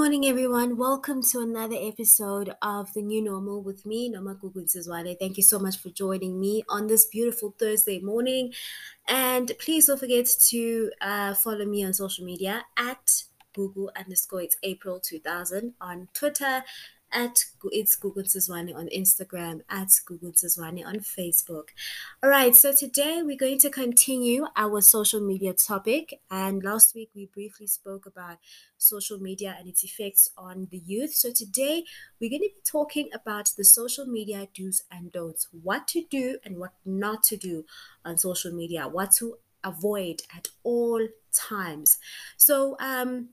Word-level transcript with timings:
morning, 0.00 0.24
everyone. 0.24 0.78
Welcome 0.78 1.22
to 1.24 1.40
another 1.40 1.76
episode 1.78 2.54
of 2.62 2.90
The 2.94 3.02
New 3.02 3.22
Normal 3.22 3.62
with 3.62 3.84
me, 3.84 4.08
Noma 4.08 4.34
Gugun 4.34 4.66
Thank 5.18 5.36
you 5.36 5.42
so 5.42 5.58
much 5.58 5.76
for 5.76 5.90
joining 5.90 6.40
me 6.40 6.64
on 6.70 6.86
this 6.86 7.04
beautiful 7.04 7.54
Thursday 7.58 8.00
morning. 8.00 8.54
And 9.08 9.52
please 9.58 9.88
don't 9.88 10.00
forget 10.00 10.26
to 10.48 10.90
uh, 11.02 11.34
follow 11.34 11.66
me 11.66 11.84
on 11.84 11.92
social 11.92 12.24
media 12.24 12.64
at 12.78 13.24
Google 13.54 13.92
underscore 13.94 14.40
it's 14.40 14.56
April 14.62 15.00
2000 15.00 15.74
on 15.82 16.08
Twitter 16.14 16.62
at 17.12 17.44
it's 17.72 17.96
Google 17.96 18.22
Sizwane 18.22 18.74
on 18.74 18.88
Instagram, 18.88 19.60
at 19.68 19.88
Google 20.04 20.32
Sizwane 20.32 20.84
on 20.84 20.96
Facebook. 20.96 21.68
All 22.22 22.30
right, 22.30 22.54
so 22.54 22.74
today 22.74 23.22
we're 23.22 23.36
going 23.36 23.58
to 23.60 23.70
continue 23.70 24.46
our 24.56 24.80
social 24.80 25.20
media 25.20 25.52
topic. 25.52 26.20
And 26.30 26.62
last 26.62 26.94
week 26.94 27.10
we 27.14 27.26
briefly 27.26 27.66
spoke 27.66 28.06
about 28.06 28.38
social 28.78 29.18
media 29.18 29.56
and 29.58 29.68
its 29.68 29.84
effects 29.84 30.30
on 30.36 30.68
the 30.70 30.78
youth. 30.78 31.14
So 31.14 31.32
today 31.32 31.84
we're 32.20 32.30
going 32.30 32.42
to 32.42 32.48
be 32.48 32.62
talking 32.64 33.10
about 33.14 33.50
the 33.56 33.64
social 33.64 34.06
media 34.06 34.48
do's 34.54 34.82
and 34.90 35.12
don'ts, 35.12 35.48
what 35.62 35.88
to 35.88 36.04
do 36.10 36.38
and 36.44 36.58
what 36.58 36.72
not 36.84 37.22
to 37.24 37.36
do 37.36 37.64
on 38.04 38.18
social 38.18 38.52
media, 38.52 38.88
what 38.88 39.12
to 39.12 39.36
avoid 39.64 40.22
at 40.34 40.48
all 40.62 41.06
times. 41.32 41.98
So, 42.36 42.76
um, 42.80 43.30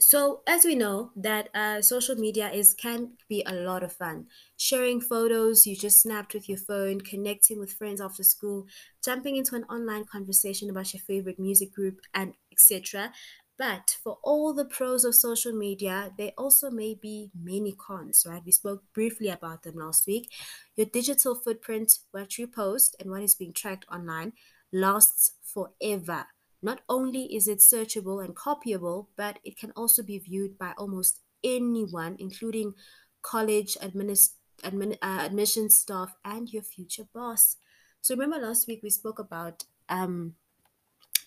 so 0.00 0.40
as 0.46 0.64
we 0.64 0.74
know 0.74 1.10
that 1.14 1.48
uh, 1.54 1.82
social 1.82 2.16
media 2.16 2.50
is 2.50 2.72
can 2.74 3.12
be 3.28 3.42
a 3.46 3.54
lot 3.54 3.82
of 3.82 3.92
fun. 3.92 4.26
Sharing 4.56 5.00
photos 5.00 5.66
you 5.66 5.76
just 5.76 6.00
snapped 6.02 6.32
with 6.34 6.48
your 6.48 6.58
phone 6.58 7.00
connecting 7.02 7.58
with 7.58 7.72
friends 7.72 8.00
after 8.00 8.22
school 8.22 8.66
jumping 9.04 9.36
into 9.36 9.54
an 9.54 9.64
online 9.64 10.04
conversation 10.04 10.70
about 10.70 10.92
your 10.94 11.02
favorite 11.02 11.38
music 11.38 11.72
group 11.72 12.00
and 12.14 12.34
etc 12.50 13.12
but 13.58 13.96
for 14.02 14.18
all 14.24 14.54
the 14.54 14.64
pros 14.64 15.04
of 15.04 15.14
social 15.14 15.52
media 15.52 16.12
there 16.16 16.32
also 16.38 16.70
may 16.70 16.94
be 16.94 17.30
many 17.38 17.72
cons 17.72 18.26
right? 18.26 18.42
We 18.44 18.52
spoke 18.52 18.82
briefly 18.94 19.28
about 19.28 19.62
them 19.64 19.76
last 19.76 20.06
week. 20.06 20.30
Your 20.76 20.86
digital 20.86 21.34
footprint 21.34 21.98
what 22.10 22.38
you 22.38 22.46
post 22.46 22.96
and 22.98 23.10
what 23.10 23.22
is 23.22 23.34
being 23.34 23.52
tracked 23.52 23.84
online 23.92 24.32
lasts 24.72 25.32
forever 25.44 26.26
not 26.62 26.80
only 26.88 27.34
is 27.34 27.48
it 27.48 27.58
searchable 27.58 28.24
and 28.24 28.36
copyable, 28.36 29.06
but 29.16 29.38
it 29.44 29.56
can 29.56 29.72
also 29.72 30.02
be 30.02 30.18
viewed 30.18 30.58
by 30.58 30.72
almost 30.76 31.20
anyone, 31.42 32.16
including 32.18 32.74
college 33.22 33.76
administ- 33.82 34.34
admin, 34.62 34.96
uh, 35.02 35.20
admission 35.22 35.70
staff 35.70 36.16
and 36.24 36.52
your 36.52 36.62
future 36.62 37.06
boss. 37.14 37.56
So 38.02 38.14
remember 38.14 38.38
last 38.38 38.66
week 38.68 38.80
we 38.82 38.90
spoke 38.90 39.18
about 39.18 39.64
um, 39.88 40.34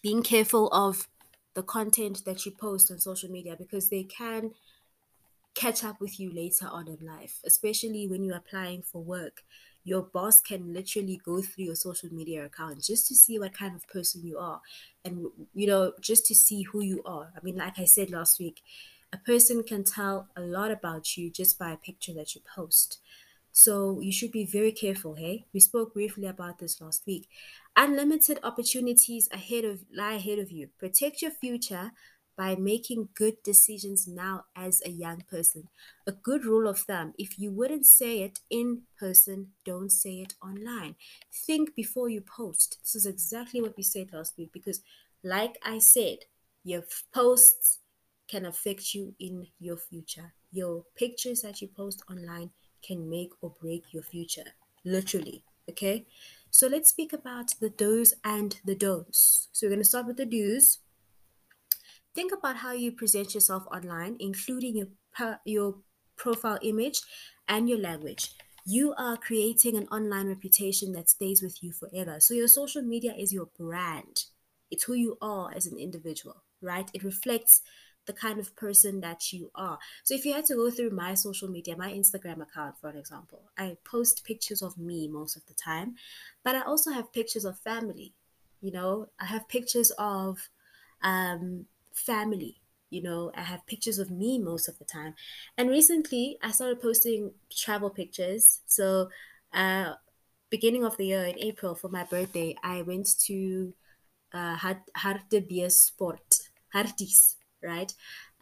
being 0.02 0.24
careful 0.24 0.68
of 0.70 1.08
the 1.54 1.64
content 1.64 2.26
that 2.26 2.46
you 2.46 2.52
post 2.52 2.92
on 2.92 3.00
social 3.00 3.30
media 3.30 3.56
because 3.58 3.90
they 3.90 4.04
can 4.04 4.52
catch 5.54 5.84
up 5.84 6.02
with 6.02 6.20
you 6.20 6.32
later 6.34 6.68
on 6.68 6.88
in 6.88 6.98
life, 7.06 7.40
especially 7.46 8.08
when 8.08 8.24
you're 8.24 8.38
applying 8.38 8.82
for 8.82 9.04
work 9.04 9.44
your 9.84 10.02
boss 10.02 10.42
can 10.42 10.74
literally 10.74 11.20
go 11.24 11.42
through 11.42 11.66
your 11.66 11.76
social 11.76 12.10
media 12.14 12.46
account 12.46 12.82
just 12.82 13.08
to 13.08 13.16
see 13.16 13.38
what 13.38 13.54
kind 13.54 13.76
of 13.76 13.88
person 13.88 14.22
you 14.24 14.38
are 14.38 14.62
and 15.04 15.28
you 15.54 15.68
know 15.68 15.94
just 16.00 16.26
to 16.26 16.36
see 16.36 16.64
who 16.64 16.82
you 16.82 17.02
are. 17.06 17.32
I 17.36 17.44
mean 17.44 17.58
like 17.58 17.80
i 17.80 17.86
said 17.86 18.10
last 18.10 18.40
week 18.40 18.62
a 19.12 19.18
person 19.18 19.62
can 19.64 19.84
tell 19.84 20.28
a 20.36 20.42
lot 20.42 20.72
about 20.72 21.16
you 21.18 21.30
just 21.30 21.60
by 21.60 21.72
a 21.72 21.78
picture 21.78 22.14
that 22.14 22.34
you 22.34 22.42
post. 22.56 23.00
So 23.52 24.00
you 24.00 24.12
should 24.12 24.32
be 24.32 24.46
very 24.46 24.72
careful 24.72 25.14
hey? 25.14 25.46
We 25.54 25.60
spoke 25.60 25.94
briefly 25.94 26.26
about 26.26 26.58
this 26.58 26.82
last 26.82 27.06
week. 27.06 27.30
Unlimited 27.76 28.40
opportunities 28.42 29.30
ahead 29.32 29.66
of 29.66 29.84
lie 29.94 30.14
ahead 30.14 30.40
of 30.40 30.52
you. 30.52 30.70
Protect 30.80 31.22
your 31.22 31.32
future 31.32 31.92
by 32.38 32.56
making 32.56 33.10
good 33.14 33.42
decisions 33.44 34.08
now 34.08 34.46
as 34.56 34.82
a 34.86 34.90
young 34.90 35.24
person. 35.30 35.70
A 36.08 36.12
good 36.12 36.46
rule 36.46 36.68
of 36.68 36.80
thumb 36.80 37.14
if 37.18 37.38
you 37.40 37.52
wouldn't 37.52 37.86
say 37.86 38.22
it 38.22 38.40
in 38.50 38.84
person, 39.00 39.50
don't 39.66 39.92
say 39.92 40.16
it 40.16 40.34
online. 40.42 40.96
Think 41.32 41.76
before 41.76 42.10
you 42.10 42.22
post. 42.22 42.78
This 42.82 42.96
is 42.96 43.06
exactly 43.06 43.62
what 43.62 43.78
we 43.78 43.84
said 43.84 44.14
last 44.14 44.38
week 44.38 44.52
because, 44.52 44.82
like 45.24 45.58
I 45.64 45.80
said, 45.80 46.20
your 46.64 46.84
posts 47.14 47.80
can 48.28 48.46
affect 48.46 48.94
you 48.94 49.14
in 49.20 49.48
your 49.60 49.78
future. 49.78 50.34
Your 50.52 50.86
pictures 50.96 51.42
that 51.42 51.62
you 51.62 51.68
post 51.68 52.04
online 52.10 52.52
can 52.82 53.10
make 53.10 53.32
or 53.42 53.54
break 53.62 53.94
your 53.94 54.04
future, 54.04 54.56
literally. 54.84 55.44
Okay, 55.70 56.06
so 56.50 56.68
let's 56.68 56.90
speak 56.90 57.14
about 57.14 57.54
the 57.62 57.70
do's 57.70 58.14
and 58.24 58.60
the 58.66 58.76
don'ts. 58.76 59.48
So, 59.54 59.66
we're 59.66 59.72
going 59.72 59.82
to 59.82 59.88
start 59.88 60.08
with 60.08 60.18
the 60.18 60.26
do's 60.26 60.80
Think 62.14 62.32
about 62.32 62.58
how 62.58 62.74
you 62.74 62.92
present 62.92 63.34
yourself 63.34 63.64
online, 63.68 64.18
including 64.20 64.78
your, 64.78 65.40
your 65.46 65.76
profile 66.16 66.60
image 66.62 67.02
and 67.48 67.68
your 67.68 67.80
language. 67.80 68.32
You 68.66 68.94
are 68.98 69.18
creating 69.18 69.76
an 69.76 69.88
online 69.88 70.28
reputation 70.28 70.94
that 70.94 71.10
stays 71.10 71.42
with 71.42 71.64
you 71.64 71.72
forever. 71.74 72.20
So, 72.20 72.34
your 72.34 72.48
social 72.48 72.82
media 72.82 73.14
is 73.18 73.34
your 73.34 73.48
brand, 73.58 74.26
it's 74.72 74.84
who 74.84 74.94
you 74.94 75.18
are 75.22 75.52
as 75.54 75.66
an 75.66 75.78
individual, 75.78 76.44
right? 76.62 76.90
It 76.94 77.04
reflects 77.04 77.62
the 78.06 78.14
kind 78.14 78.40
of 78.40 78.56
person 78.56 79.00
that 79.02 79.32
you 79.32 79.50
are. 79.56 79.80
So 80.04 80.14
if 80.14 80.26
you 80.26 80.34
had 80.34 80.46
to 80.46 80.56
go 80.56 80.70
through 80.70 80.90
my 80.90 81.14
social 81.14 81.48
media, 81.48 81.78
my 81.78 81.92
Instagram 81.92 82.42
account, 82.42 82.78
for 82.80 82.90
an 82.90 82.98
example, 82.98 83.44
I 83.58 83.78
post 83.86 84.26
pictures 84.26 84.62
of 84.62 84.78
me 84.78 85.08
most 85.08 85.36
of 85.36 85.46
the 85.46 85.54
time, 85.54 85.96
but 86.44 86.56
I 86.56 86.62
also 86.62 86.92
have 86.92 87.14
pictures 87.14 87.46
of 87.46 87.58
family. 87.60 88.14
You 88.62 88.72
know, 88.72 89.08
I 89.20 89.26
have 89.26 89.48
pictures 89.48 89.92
of 89.98 90.50
um, 91.02 91.66
family 91.94 92.62
you 92.90 93.02
know 93.02 93.32
i 93.36 93.42
have 93.42 93.66
pictures 93.66 94.00
of 94.00 94.12
me 94.12 94.38
most 94.40 94.68
of 94.68 94.78
the 94.80 94.86
time. 94.86 95.16
And 95.58 95.70
recently 95.70 96.38
i 96.42 96.52
started 96.52 96.82
posting 96.82 97.32
travel 97.52 97.90
pictures. 97.90 98.62
So 98.68 99.10
uh 99.54 99.94
beginning 100.50 100.84
of 100.84 100.98
the 100.98 101.06
year 101.08 101.26
in 101.26 101.40
april 101.40 101.74
for 101.76 101.90
my 101.90 102.04
birthday 102.04 102.56
i 102.64 102.82
went 102.84 103.08
to 103.28 103.74
uh 104.34 104.58
sport 105.70 106.40
Harties, 106.74 107.36
right? 107.64 107.94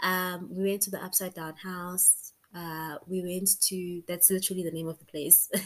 Um 0.01 0.50
we 0.51 0.63
went 0.69 0.81
to 0.83 0.91
the 0.91 1.03
upside 1.03 1.33
down 1.35 1.56
house. 1.57 2.33
Uh 2.56 2.95
we 3.07 3.22
went 3.22 3.50
to 3.69 4.03
that's 4.07 4.29
literally 4.31 4.63
the 4.63 4.72
name 4.72 4.88
of 4.88 5.00
the 5.00 5.06
place. 5.06 5.50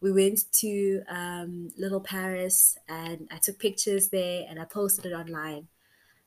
We 0.00 0.12
went 0.12 0.40
to 0.60 1.02
um, 1.08 1.70
little 1.78 2.00
paris 2.00 2.76
and 2.88 3.26
i 3.32 3.38
took 3.38 3.58
pictures 3.58 4.10
there 4.10 4.44
and 4.48 4.60
i 4.60 4.64
posted 4.66 5.06
it 5.06 5.14
online 5.14 5.68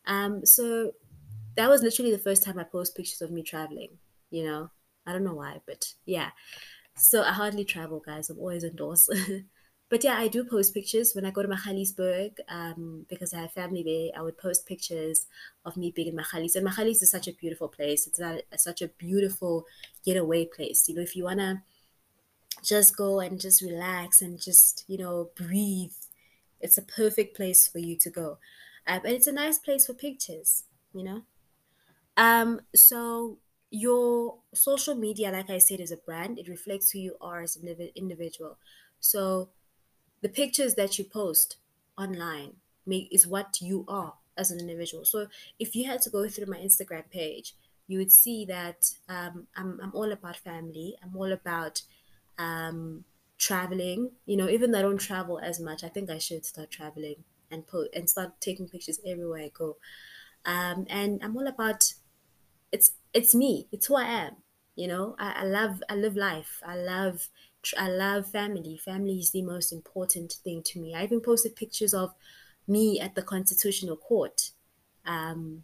um, 0.08 0.46
so 0.46 0.94
that 1.56 1.70
was 1.70 1.84
literally 1.84 2.12
the 2.12 2.18
first 2.18 2.44
time 2.44 2.58
I 2.58 2.64
post 2.64 2.96
pictures 2.96 3.22
of 3.22 3.32
me 3.32 3.44
traveling. 3.44 3.90
You 4.32 4.46
know, 4.46 4.72
I 5.06 5.12
don't 5.12 5.24
know 5.24 5.36
why, 5.36 5.60
but 5.68 5.94
yeah. 6.06 6.30
So 6.96 7.22
I 7.24 7.32
hardly 7.32 7.66
travel, 7.66 8.02
guys. 8.04 8.30
I'm 8.30 8.40
always 8.40 8.64
indoors. 8.64 9.10
but 9.90 10.04
yeah, 10.04 10.18
I 10.18 10.28
do 10.28 10.44
post 10.44 10.74
pictures 10.74 11.14
when 11.14 11.26
I 11.26 11.32
go 11.32 11.42
to 11.42 11.48
Magaliesburg 11.48 12.38
um, 12.48 13.06
because 13.10 13.34
I 13.34 13.42
have 13.42 13.52
family 13.52 13.84
there. 13.84 14.20
I 14.20 14.24
would 14.24 14.38
post 14.38 14.66
pictures 14.66 15.28
of 15.66 15.78
me 15.78 15.92
being 15.92 16.08
in 16.08 16.16
Magalies. 16.16 16.56
And 16.56 16.66
Magalies 16.66 17.02
is 17.02 17.12
such 17.12 17.28
a 17.28 17.34
beautiful 17.34 17.68
place. 17.68 18.08
It's 18.08 18.20
not 18.20 18.42
a, 18.52 18.58
such 18.58 18.82
a 18.82 18.88
beautiful 18.88 19.66
getaway 20.06 20.46
place. 20.46 20.88
You 20.88 20.96
know, 20.96 21.02
if 21.02 21.16
you 21.16 21.26
want 21.26 21.40
to 21.40 21.62
just 22.64 22.98
go 22.98 23.20
and 23.20 23.40
just 23.40 23.62
relax 23.62 24.22
and 24.22 24.42
just, 24.42 24.86
you 24.88 24.98
know, 24.98 25.30
breathe, 25.36 25.92
it's 26.60 26.78
a 26.78 26.82
perfect 26.82 27.36
place 27.36 27.68
for 27.68 27.80
you 27.80 27.96
to 27.98 28.10
go 28.10 28.38
um, 28.88 29.02
and 29.06 29.14
it's 29.14 29.28
a 29.28 29.32
nice 29.32 29.60
place 29.60 29.86
for 29.88 29.94
pictures 29.94 30.66
you 30.94 31.04
know? 31.04 31.24
Um 32.16 32.62
so 32.76 33.40
your 33.70 34.40
social 34.54 34.96
media 34.96 35.32
like 35.32 35.50
i 35.50 35.58
said 35.58 35.80
is 35.80 35.92
a 35.92 35.98
brand. 35.98 36.40
It 36.40 36.48
reflects 36.48 36.92
who 36.92 37.00
you 37.00 37.18
are 37.22 37.42
as 37.42 37.56
an 37.58 37.68
individual. 37.96 38.58
So 39.00 39.50
the 40.22 40.30
pictures 40.30 40.76
that 40.76 40.98
you 40.98 41.06
post 41.06 41.58
online 41.98 42.58
is 42.88 43.28
what 43.28 43.62
you 43.62 43.86
are 43.88 44.16
as 44.38 44.52
an 44.52 44.60
individual. 44.60 45.06
So 45.06 45.28
if 45.60 45.76
you 45.76 45.86
had 45.86 46.02
to 46.04 46.10
go 46.10 46.28
through 46.30 46.48
my 46.48 46.58
instagram 46.58 47.10
page 47.10 47.56
you 47.88 47.98
would 48.00 48.12
see 48.12 48.44
that 48.46 48.92
um, 49.08 49.48
I'm, 49.56 49.80
I'm 49.82 49.94
all 49.96 50.12
about 50.12 50.36
family. 50.36 50.98
I'm 51.02 51.16
all 51.16 51.32
about 51.32 51.84
um, 52.38 53.06
traveling. 53.38 54.12
You 54.26 54.38
know 54.38 54.50
even 54.50 54.72
though 54.72 54.80
i 54.80 54.82
don't 54.82 54.98
travel 55.00 55.40
as 55.40 55.60
much 55.60 55.84
i 55.84 55.90
think 55.90 56.10
i 56.10 56.18
should 56.18 56.46
start 56.46 56.70
traveling 56.72 57.24
and 57.52 57.68
put 57.68 57.94
and 57.94 58.10
start 58.10 58.40
taking 58.42 58.68
pictures 58.68 59.00
everywhere 59.06 59.44
I 59.44 59.50
go. 59.50 59.78
Um, 60.46 60.86
and 60.90 61.24
I'm 61.24 61.36
all 61.38 61.48
about 61.48 61.94
it's 62.72 62.92
it's 63.14 63.34
me. 63.36 63.68
It's 63.72 63.88
who 63.88 63.96
I 63.96 64.06
am. 64.06 64.38
You 64.76 64.88
know, 64.88 65.16
I, 65.20 65.42
I 65.42 65.44
love 65.44 65.84
I 65.90 65.96
live 65.96 66.16
life. 66.16 66.62
I 66.66 66.76
love 66.76 67.30
I 67.78 67.90
love 67.90 68.30
family. 68.32 68.78
Family 68.78 69.20
is 69.20 69.32
the 69.32 69.42
most 69.42 69.72
important 69.72 70.34
thing 70.44 70.64
to 70.64 70.80
me. 70.80 70.94
I 70.94 71.04
even 71.04 71.22
posted 71.22 71.56
pictures 71.56 71.94
of 71.94 72.14
me 72.68 73.00
at 73.00 73.16
the 73.16 73.24
Constitutional 73.24 73.98
Court. 73.98 74.52
Um, 75.06 75.64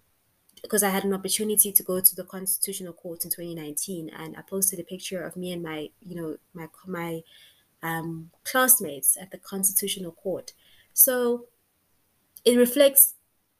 because 0.62 0.82
I 0.84 0.90
had 0.90 1.04
an 1.04 1.14
opportunity 1.14 1.74
to 1.74 1.84
go 1.84 2.00
to 2.00 2.16
the 2.16 2.24
Constitutional 2.24 2.94
Court 2.94 3.26
in 3.26 3.32
2019, 3.32 4.10
and 4.10 4.36
I 4.38 4.42
posted 4.42 4.80
a 4.80 4.84
picture 4.84 5.22
of 5.22 5.36
me 5.36 5.52
and 5.52 5.62
my, 5.62 5.90
you 6.02 6.16
know, 6.16 6.38
my 6.54 6.70
my 6.88 7.22
um, 7.84 8.32
classmates 8.46 9.18
at 9.18 9.32
the 9.32 9.38
Constitutional 9.38 10.14
Court. 10.14 10.54
So 10.94 11.48
it 12.46 12.58
reflects 12.58 13.16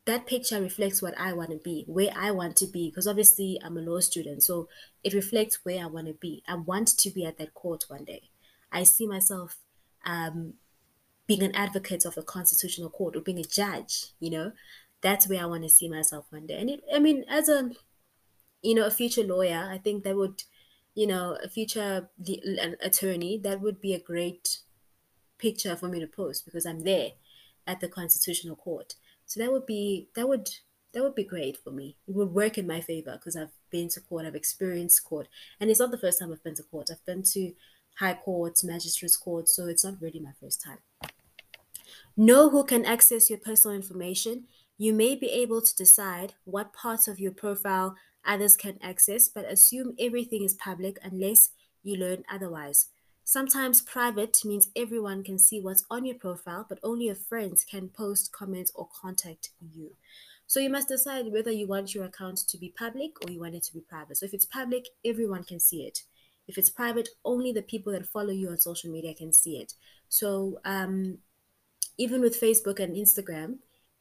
that 0.06 0.28
picture 0.28 0.60
reflects 0.62 1.02
what 1.02 1.18
I 1.18 1.32
want 1.32 1.52
to 1.52 1.58
be, 1.58 1.86
where 1.88 2.12
I 2.16 2.32
want 2.32 2.58
to 2.58 2.68
be, 2.68 2.90
because 2.90 3.08
obviously 3.08 3.58
I'm 3.64 3.78
a 3.78 3.82
law 3.82 4.02
student. 4.02 4.44
So 4.44 4.68
it 5.04 5.14
reflects 5.14 5.60
where 5.64 5.82
I 5.82 5.88
want 5.88 6.08
to 6.08 6.14
be. 6.14 6.44
I 6.48 6.56
want 6.56 6.90
to 6.90 7.10
be 7.10 7.26
at 7.26 7.38
that 7.38 7.54
court 7.54 7.86
one 7.88 8.04
day. 8.04 8.24
I 8.72 8.84
see 8.84 9.08
myself 9.08 9.58
um, 10.06 10.56
being 11.26 11.44
an 11.44 11.56
advocate 11.56 12.06
of 12.06 12.18
a 12.18 12.24
constitutional 12.24 12.90
court 12.90 13.16
or 13.16 13.22
being 13.22 13.40
a 13.40 13.44
judge, 13.44 14.08
you 14.20 14.30
know, 14.30 14.52
that's 15.02 15.28
where 15.28 15.42
I 15.42 15.46
want 15.46 15.64
to 15.64 15.70
see 15.70 15.88
myself 15.88 16.26
one 16.30 16.48
day. 16.48 16.60
And 16.60 16.70
it, 16.70 16.84
I 16.94 17.00
mean, 17.00 17.24
as 17.30 17.48
a, 17.48 17.72
you 18.62 18.76
know, 18.76 18.86
a 18.86 18.92
future 18.92 19.24
lawyer, 19.24 19.70
I 19.72 19.78
think 19.78 20.04
that 20.04 20.16
would, 20.16 20.44
you 20.96 21.08
know, 21.08 21.38
a 21.42 21.48
future 21.48 22.10
attorney, 22.82 23.38
that 23.40 23.62
would 23.62 23.80
be 23.80 23.94
a 23.94 24.00
great 24.00 24.60
picture 25.38 25.76
for 25.76 25.88
me 25.88 26.00
to 26.00 26.08
post 26.08 26.46
because 26.46 26.66
I'm 26.66 26.84
there 26.84 27.12
at 27.68 27.80
the 27.80 27.88
constitutional 27.88 28.56
court. 28.56 28.96
So 29.26 29.40
that 29.40 29.52
would 29.52 29.66
be 29.66 30.10
that 30.16 30.28
would 30.28 30.50
that 30.94 31.04
would 31.04 31.16
be 31.16 31.24
great 31.24 31.58
for 31.58 31.72
me. 31.72 31.98
It 32.08 32.14
would 32.16 32.34
work 32.34 32.58
in 32.58 32.68
my 32.68 32.82
favor 32.82 33.14
because 33.14 33.36
I've 33.36 33.52
been 33.72 33.90
to 33.90 34.02
court, 34.02 34.26
I've 34.26 34.36
experienced 34.36 35.04
court, 35.04 35.28
and 35.60 35.70
it's 35.70 35.80
not 35.80 35.92
the 35.92 35.98
first 35.98 36.20
time 36.20 36.32
I've 36.32 36.44
been 36.44 36.56
to 36.56 36.64
court. 36.64 36.90
I've 36.92 37.06
been 37.06 37.24
to 37.34 37.54
high 37.96 38.14
courts, 38.14 38.64
magistrates 38.64 39.18
courts, 39.18 39.56
so 39.56 39.68
it's 39.68 39.84
not 39.84 40.02
really 40.02 40.20
my 40.20 40.34
first 40.40 40.62
time. 40.62 40.80
Know 42.16 42.50
who 42.50 42.64
can 42.64 42.86
access 42.86 43.30
your 43.30 43.40
personal 43.40 43.76
information. 43.76 44.46
You 44.78 44.94
may 44.94 45.16
be 45.16 45.30
able 45.30 45.62
to 45.62 45.76
decide 45.76 46.34
what 46.44 46.74
parts 46.74 47.08
of 47.08 47.20
your 47.20 47.32
profile 47.32 47.96
others 48.26 48.56
can 48.56 48.78
access, 48.82 49.28
but 49.28 49.46
assume 49.46 49.96
everything 50.00 50.44
is 50.44 50.54
public 50.54 50.98
unless 51.04 51.52
you 51.84 51.98
learn 51.98 52.24
otherwise. 52.32 52.88
Sometimes 53.26 53.82
private 53.82 54.38
means 54.44 54.70
everyone 54.76 55.24
can 55.24 55.40
see 55.40 55.62
what's 55.62 55.86
on 55.90 56.06
your 56.06 56.16
profile, 56.16 56.66
but 56.68 56.80
only 56.84 57.06
your 57.06 57.16
friends 57.16 57.64
can 57.64 57.88
post, 57.90 58.32
comment, 58.34 58.70
or 58.76 58.90
contact 59.02 59.50
you. 59.74 59.92
So 60.46 60.60
you 60.60 60.70
must 60.70 60.90
decide 60.90 61.32
whether 61.32 61.52
you 61.52 61.68
want 61.68 61.96
your 61.96 62.04
account 62.04 62.40
to 62.50 62.58
be 62.58 62.74
public 62.78 63.12
or 63.24 63.32
you 63.32 63.40
want 63.40 63.56
it 63.56 63.64
to 63.64 63.74
be 63.74 63.80
private. 63.80 64.18
So 64.18 64.26
if 64.26 64.34
it's 64.34 64.46
public, 64.46 64.86
everyone 65.06 65.46
can 65.46 65.60
see 65.60 65.84
it. 65.84 66.04
If 66.48 66.58
it's 66.58 66.70
private, 66.70 67.10
only 67.24 67.54
the 67.54 67.62
people 67.62 67.94
that 67.94 68.06
follow 68.06 68.32
you 68.32 68.50
on 68.50 68.58
social 68.58 68.92
media 68.92 69.14
can 69.14 69.32
see 69.32 69.58
it. 69.58 69.74
So 70.10 70.60
um, 70.66 71.20
even 71.98 72.22
with 72.22 72.40
Facebook 72.40 72.80
and 72.80 72.96
Instagram, 72.96 73.60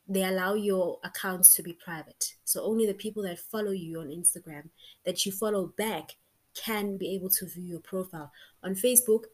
they 0.09 0.25
allow 0.25 0.55
your 0.55 0.99
accounts 1.05 1.55
to 1.55 1.63
be 1.63 1.73
private. 1.73 2.35
So 2.45 2.63
only 2.63 2.87
the 2.87 2.95
people 2.95 3.23
that 3.23 3.39
follow 3.39 3.71
you 3.71 4.01
on 4.01 4.09
Instagram 4.09 4.71
that 5.07 5.25
you 5.25 5.31
follow 5.31 5.73
back 5.79 6.17
can 6.55 6.97
be 6.97 7.15
able 7.15 7.31
to 7.31 7.47
view 7.47 7.65
your 7.65 7.81
profile. 7.81 8.33
On 8.63 8.75
Facebook, 8.75 9.25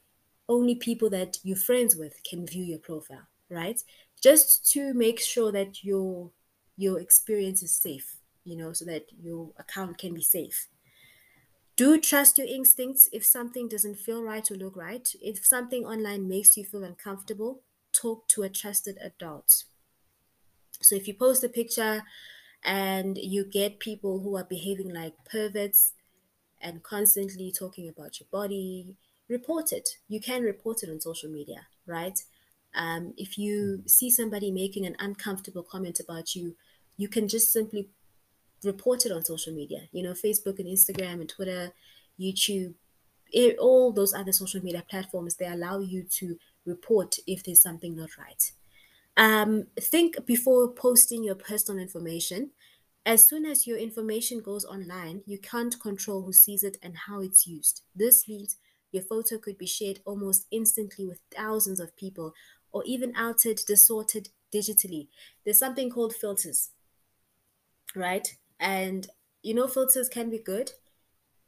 only 0.48 0.74
people 0.74 1.10
that 1.10 1.38
you're 1.42 1.56
friends 1.56 1.96
with 1.96 2.22
can 2.22 2.46
view 2.46 2.64
your 2.64 2.78
profile, 2.78 3.28
right? 3.50 3.80
Just 4.22 4.70
to 4.72 4.94
make 4.94 5.20
sure 5.20 5.52
that 5.52 5.84
your 5.84 6.30
your 6.76 7.00
experience 7.00 7.62
is 7.62 7.74
safe, 7.74 8.16
you 8.44 8.56
know, 8.56 8.72
so 8.72 8.84
that 8.84 9.06
your 9.20 9.50
account 9.58 9.98
can 9.98 10.14
be 10.14 10.22
safe. 10.22 10.68
Do 11.74 12.00
trust 12.00 12.38
your 12.38 12.46
instincts 12.46 13.08
if 13.12 13.24
something 13.24 13.68
doesn't 13.68 13.96
feel 13.96 14.22
right 14.22 14.48
or 14.50 14.54
look 14.54 14.76
right. 14.76 15.12
If 15.20 15.44
something 15.44 15.84
online 15.84 16.28
makes 16.28 16.56
you 16.56 16.64
feel 16.64 16.84
uncomfortable, 16.84 17.62
talk 17.92 18.26
to 18.28 18.42
a 18.42 18.48
trusted 18.48 18.98
adult. 19.00 19.64
So 20.80 20.94
if 20.94 21.08
you 21.08 21.14
post 21.14 21.44
a 21.44 21.48
picture 21.48 22.02
and 22.64 23.16
you 23.18 23.44
get 23.44 23.80
people 23.80 24.20
who 24.20 24.36
are 24.36 24.44
behaving 24.44 24.92
like 24.92 25.14
perverts, 25.24 25.92
and 26.60 26.82
constantly 26.82 27.52
talking 27.56 27.88
about 27.88 28.20
your 28.20 28.26
body, 28.30 28.96
report 29.28 29.72
it. 29.72 29.88
You 30.08 30.20
can 30.20 30.42
report 30.42 30.82
it 30.82 30.90
on 30.90 31.00
social 31.00 31.30
media, 31.30 31.66
right? 31.86 32.18
Um, 32.74 33.14
if 33.16 33.38
you 33.38 33.82
see 33.86 34.10
somebody 34.10 34.50
making 34.50 34.86
an 34.86 34.96
uncomfortable 34.98 35.62
comment 35.62 36.00
about 36.00 36.34
you, 36.34 36.56
you 36.96 37.08
can 37.08 37.28
just 37.28 37.52
simply 37.52 37.88
report 38.64 39.06
it 39.06 39.12
on 39.12 39.24
social 39.24 39.54
media. 39.54 39.82
You 39.92 40.02
know, 40.02 40.12
Facebook 40.12 40.58
and 40.58 40.66
Instagram 40.68 41.20
and 41.20 41.28
Twitter, 41.28 41.72
YouTube, 42.18 42.74
it, 43.32 43.58
all 43.58 43.92
those 43.92 44.14
other 44.14 44.32
social 44.32 44.62
media 44.62 44.84
platforms, 44.88 45.36
they 45.36 45.46
allow 45.46 45.78
you 45.80 46.02
to 46.02 46.38
report 46.64 47.16
if 47.26 47.44
there's 47.44 47.62
something 47.62 47.94
not 47.96 48.10
right. 48.18 48.52
Um, 49.16 49.66
think 49.80 50.24
before 50.26 50.68
posting 50.68 51.24
your 51.24 51.34
personal 51.34 51.80
information 51.82 52.50
as 53.08 53.24
soon 53.26 53.46
as 53.46 53.66
your 53.66 53.78
information 53.78 54.40
goes 54.40 54.66
online, 54.66 55.22
you 55.26 55.38
can't 55.38 55.80
control 55.80 56.22
who 56.22 56.32
sees 56.34 56.62
it 56.62 56.76
and 56.82 56.96
how 57.08 57.20
it's 57.22 57.46
used. 57.46 57.82
This 57.96 58.28
means 58.28 58.58
your 58.92 59.02
photo 59.02 59.38
could 59.38 59.56
be 59.58 59.66
shared 59.66 60.00
almost 60.04 60.46
instantly 60.50 61.06
with 61.08 61.20
thousands 61.34 61.80
of 61.80 61.96
people 61.96 62.34
or 62.70 62.84
even 62.84 63.16
altered, 63.16 63.62
distorted 63.66 64.28
digitally. 64.54 65.08
There's 65.44 65.58
something 65.58 65.90
called 65.90 66.14
filters, 66.14 66.70
right? 67.94 68.36
And 68.60 69.06
you 69.42 69.54
know, 69.54 69.66
filters 69.68 70.08
can 70.08 70.30
be 70.30 70.38
good, 70.38 70.72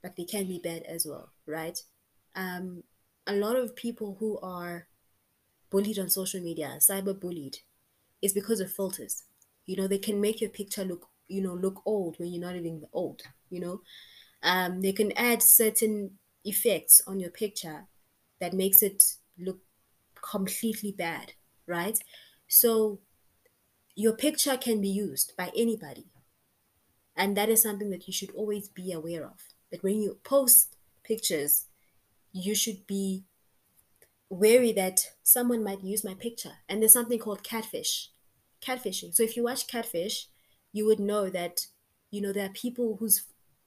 but 0.02 0.16
they 0.16 0.24
can 0.24 0.46
be 0.48 0.60
bad 0.62 0.84
as 0.84 1.06
well, 1.06 1.32
right? 1.46 1.78
Um, 2.36 2.84
a 3.26 3.34
lot 3.34 3.56
of 3.56 3.76
people 3.76 4.16
who 4.20 4.38
are 4.40 4.88
bullied 5.70 5.98
on 6.00 6.10
social 6.10 6.42
media, 6.42 6.78
cyber 6.80 7.18
bullied, 7.18 7.58
is 8.22 8.34
because 8.34 8.60
of 8.60 8.72
filters. 8.72 9.24
You 9.66 9.76
know, 9.76 9.88
they 9.88 9.98
can 9.98 10.20
make 10.20 10.40
your 10.42 10.50
picture 10.50 10.84
look 10.84 11.09
you 11.30 11.42
know 11.42 11.54
look 11.54 11.82
old 11.86 12.18
when 12.18 12.32
you're 12.32 12.44
not 12.44 12.56
even 12.56 12.84
old 12.92 13.22
you 13.50 13.60
know? 13.60 13.80
Um, 14.42 14.80
they 14.80 14.92
can 14.92 15.12
add 15.12 15.42
certain 15.42 16.18
effects 16.44 17.02
on 17.06 17.20
your 17.20 17.30
picture 17.30 17.86
that 18.40 18.54
makes 18.54 18.82
it 18.82 19.02
look 19.38 19.58
completely 20.22 20.92
bad 20.92 21.32
right? 21.66 21.98
So 22.48 23.00
your 23.94 24.14
picture 24.14 24.56
can 24.56 24.80
be 24.80 24.88
used 24.88 25.34
by 25.36 25.50
anybody 25.56 26.06
and 27.16 27.36
that 27.36 27.48
is 27.48 27.62
something 27.62 27.90
that 27.90 28.06
you 28.06 28.12
should 28.12 28.30
always 28.30 28.68
be 28.68 28.92
aware 28.92 29.24
of. 29.24 29.40
That 29.70 29.82
when 29.82 30.00
you 30.00 30.18
post 30.24 30.76
pictures 31.04 31.66
you 32.32 32.54
should 32.54 32.86
be 32.86 33.24
wary 34.30 34.72
that 34.72 35.10
someone 35.22 35.62
might 35.62 35.82
use 35.82 36.04
my 36.04 36.14
picture. 36.14 36.58
And 36.68 36.80
there's 36.80 36.92
something 36.92 37.18
called 37.18 37.42
catfish 37.42 38.10
catfishing. 38.62 39.14
So 39.14 39.22
if 39.22 39.36
you 39.36 39.44
watch 39.44 39.66
catfish 39.66 40.28
you 40.72 40.86
would 40.86 41.00
know 41.00 41.28
that 41.30 41.66
you 42.10 42.20
know 42.20 42.32
there 42.32 42.46
are 42.46 42.52
people 42.52 42.96
whose 42.96 43.24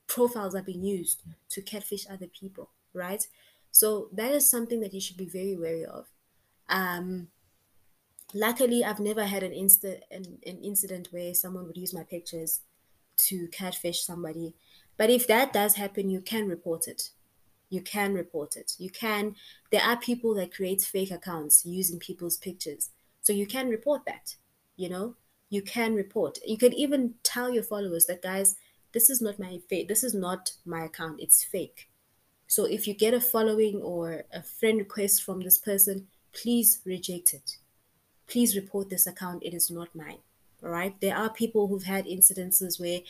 profiles 0.08 0.56
are 0.56 0.62
being 0.64 0.84
used 0.84 1.24
to 1.50 1.62
catfish 1.62 2.06
other 2.10 2.28
people 2.28 2.70
right? 2.94 3.28
So 3.72 4.10
that 4.14 4.32
is 4.32 4.48
something 4.48 4.80
that 4.82 4.94
you 4.94 5.02
should 5.02 5.18
be 5.18 5.26
very 5.26 5.56
wary 5.56 5.84
of. 5.86 6.08
Um 6.70 7.30
luckily 8.34 8.84
i've 8.84 9.00
never 9.00 9.26
had 9.26 9.44
an 9.44 9.54
instant 9.54 10.04
an, 10.10 10.40
an 10.46 10.58
incident 10.64 11.08
where 11.12 11.34
someone 11.34 11.66
would 11.68 11.78
use 11.78 11.94
my 11.94 12.04
pictures 12.04 12.62
to 13.16 13.48
catfish 13.50 14.04
somebody. 14.04 14.56
But 14.98 15.12
if 15.12 15.28
that 15.28 15.54
does 15.54 15.76
happen 15.76 16.10
you 16.10 16.22
can 16.22 16.48
report 16.48 16.88
it. 16.88 17.12
You 17.70 17.82
can 17.82 18.14
report 18.14 18.56
it. 18.56 18.76
You 18.80 18.90
can 18.90 19.36
there 19.72 19.82
are 19.84 19.98
people 19.98 20.34
that 20.36 20.54
create 20.54 20.82
fake 20.82 21.12
accounts 21.12 21.66
using 21.66 22.00
people's 22.00 22.38
pictures. 22.38 22.92
So 23.22 23.34
you 23.34 23.48
can 23.48 23.70
report 23.70 24.06
that 24.06 24.36
you 24.78 24.90
know 24.90 25.16
you 25.54 25.62
can 25.62 25.94
report. 25.94 26.40
You 26.46 26.58
can 26.58 26.74
even 26.74 27.14
tell 27.22 27.52
your 27.52 27.62
followers 27.62 28.08
that 28.08 28.24
guys, 28.24 28.56
this 28.92 29.08
is 29.08 29.22
not 29.22 29.38
my 29.38 29.60
fake. 29.70 29.88
This 29.88 30.04
is 30.04 30.16
not 30.16 30.54
my 30.66 30.86
account. 30.86 31.20
It's 31.20 31.44
fake. 31.44 31.90
So 32.48 32.66
if 32.66 32.88
you 32.88 32.96
get 32.96 33.14
a 33.14 33.22
following 33.22 33.76
or 33.82 34.24
a 34.34 34.42
friend 34.42 34.80
request 34.80 35.24
from 35.24 35.42
this 35.42 35.60
person, 35.60 36.08
please 36.34 36.82
reject 36.86 37.36
it. 37.36 37.58
Please 38.26 38.56
report 38.56 38.90
this 38.90 39.06
account. 39.06 39.44
It 39.44 39.54
is 39.54 39.70
not 39.70 39.96
mine. 39.96 40.22
All 40.64 40.70
right. 40.70 41.00
There 41.02 41.16
are 41.16 41.30
people 41.30 41.68
who've 41.68 41.84
had 41.84 42.06
incidences 42.06 42.80
where 42.80 43.02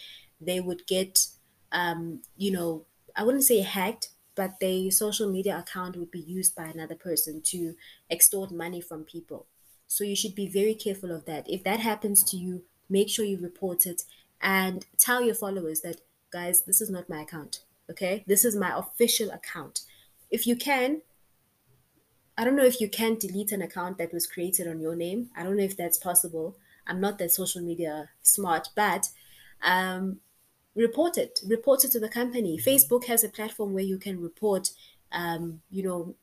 they 0.41 0.59
would 0.59 0.85
get, 0.85 1.25
um, 1.71 2.23
you 2.35 2.51
know, 2.51 2.85
I 3.15 3.23
wouldn't 3.23 3.45
say 3.45 3.61
hacked, 3.61 4.09
but 4.35 4.59
their 4.59 4.91
social 4.91 5.31
media 5.31 5.59
account 5.59 5.95
would 5.95 6.11
be 6.11 6.19
used 6.19 6.55
by 6.55 6.65
another 6.65 6.95
person 6.95 7.41
to 7.51 7.75
extort 8.09 8.51
money 8.51 8.81
from 8.81 9.05
people. 9.05 9.45
So 9.93 10.03
you 10.03 10.15
should 10.15 10.33
be 10.33 10.47
very 10.47 10.73
careful 10.73 11.11
of 11.11 11.25
that. 11.25 11.47
If 11.47 11.63
that 11.65 11.79
happens 11.79 12.23
to 12.23 12.35
you, 12.35 12.63
make 12.89 13.09
sure 13.09 13.23
you 13.23 13.37
report 13.37 13.85
it 13.85 14.01
and 14.41 14.87
tell 14.97 15.21
your 15.21 15.35
followers 15.35 15.81
that, 15.81 16.01
guys, 16.31 16.63
this 16.63 16.81
is 16.81 16.89
not 16.89 17.09
my 17.09 17.21
account. 17.21 17.59
Okay. 17.87 18.23
This 18.25 18.43
is 18.43 18.55
my 18.55 18.75
official 18.75 19.29
account. 19.29 19.81
If 20.31 20.47
you 20.47 20.55
can, 20.55 21.03
I 22.35 22.43
don't 22.43 22.55
know 22.55 22.65
if 22.65 22.81
you 22.81 22.89
can 22.89 23.19
delete 23.19 23.51
an 23.51 23.61
account 23.61 23.99
that 23.99 24.11
was 24.11 24.25
created 24.25 24.67
on 24.67 24.79
your 24.79 24.95
name. 24.95 25.29
I 25.37 25.43
don't 25.43 25.57
know 25.57 25.63
if 25.63 25.77
that's 25.77 25.99
possible. 25.99 26.57
I'm 26.87 26.99
not 26.99 27.19
that 27.19 27.31
social 27.31 27.61
media 27.61 28.09
smart, 28.23 28.69
but 28.75 29.09
um, 29.61 30.21
report 30.73 31.19
it. 31.19 31.39
Report 31.47 31.85
it 31.85 31.91
to 31.91 31.99
the 31.99 32.09
company. 32.09 32.57
Facebook 32.57 33.05
has 33.05 33.23
a 33.23 33.29
platform 33.29 33.73
where 33.75 33.83
you 33.83 33.99
can 33.99 34.19
report, 34.19 34.71
um, 35.11 35.61
you 35.69 35.83
know, 35.83 36.15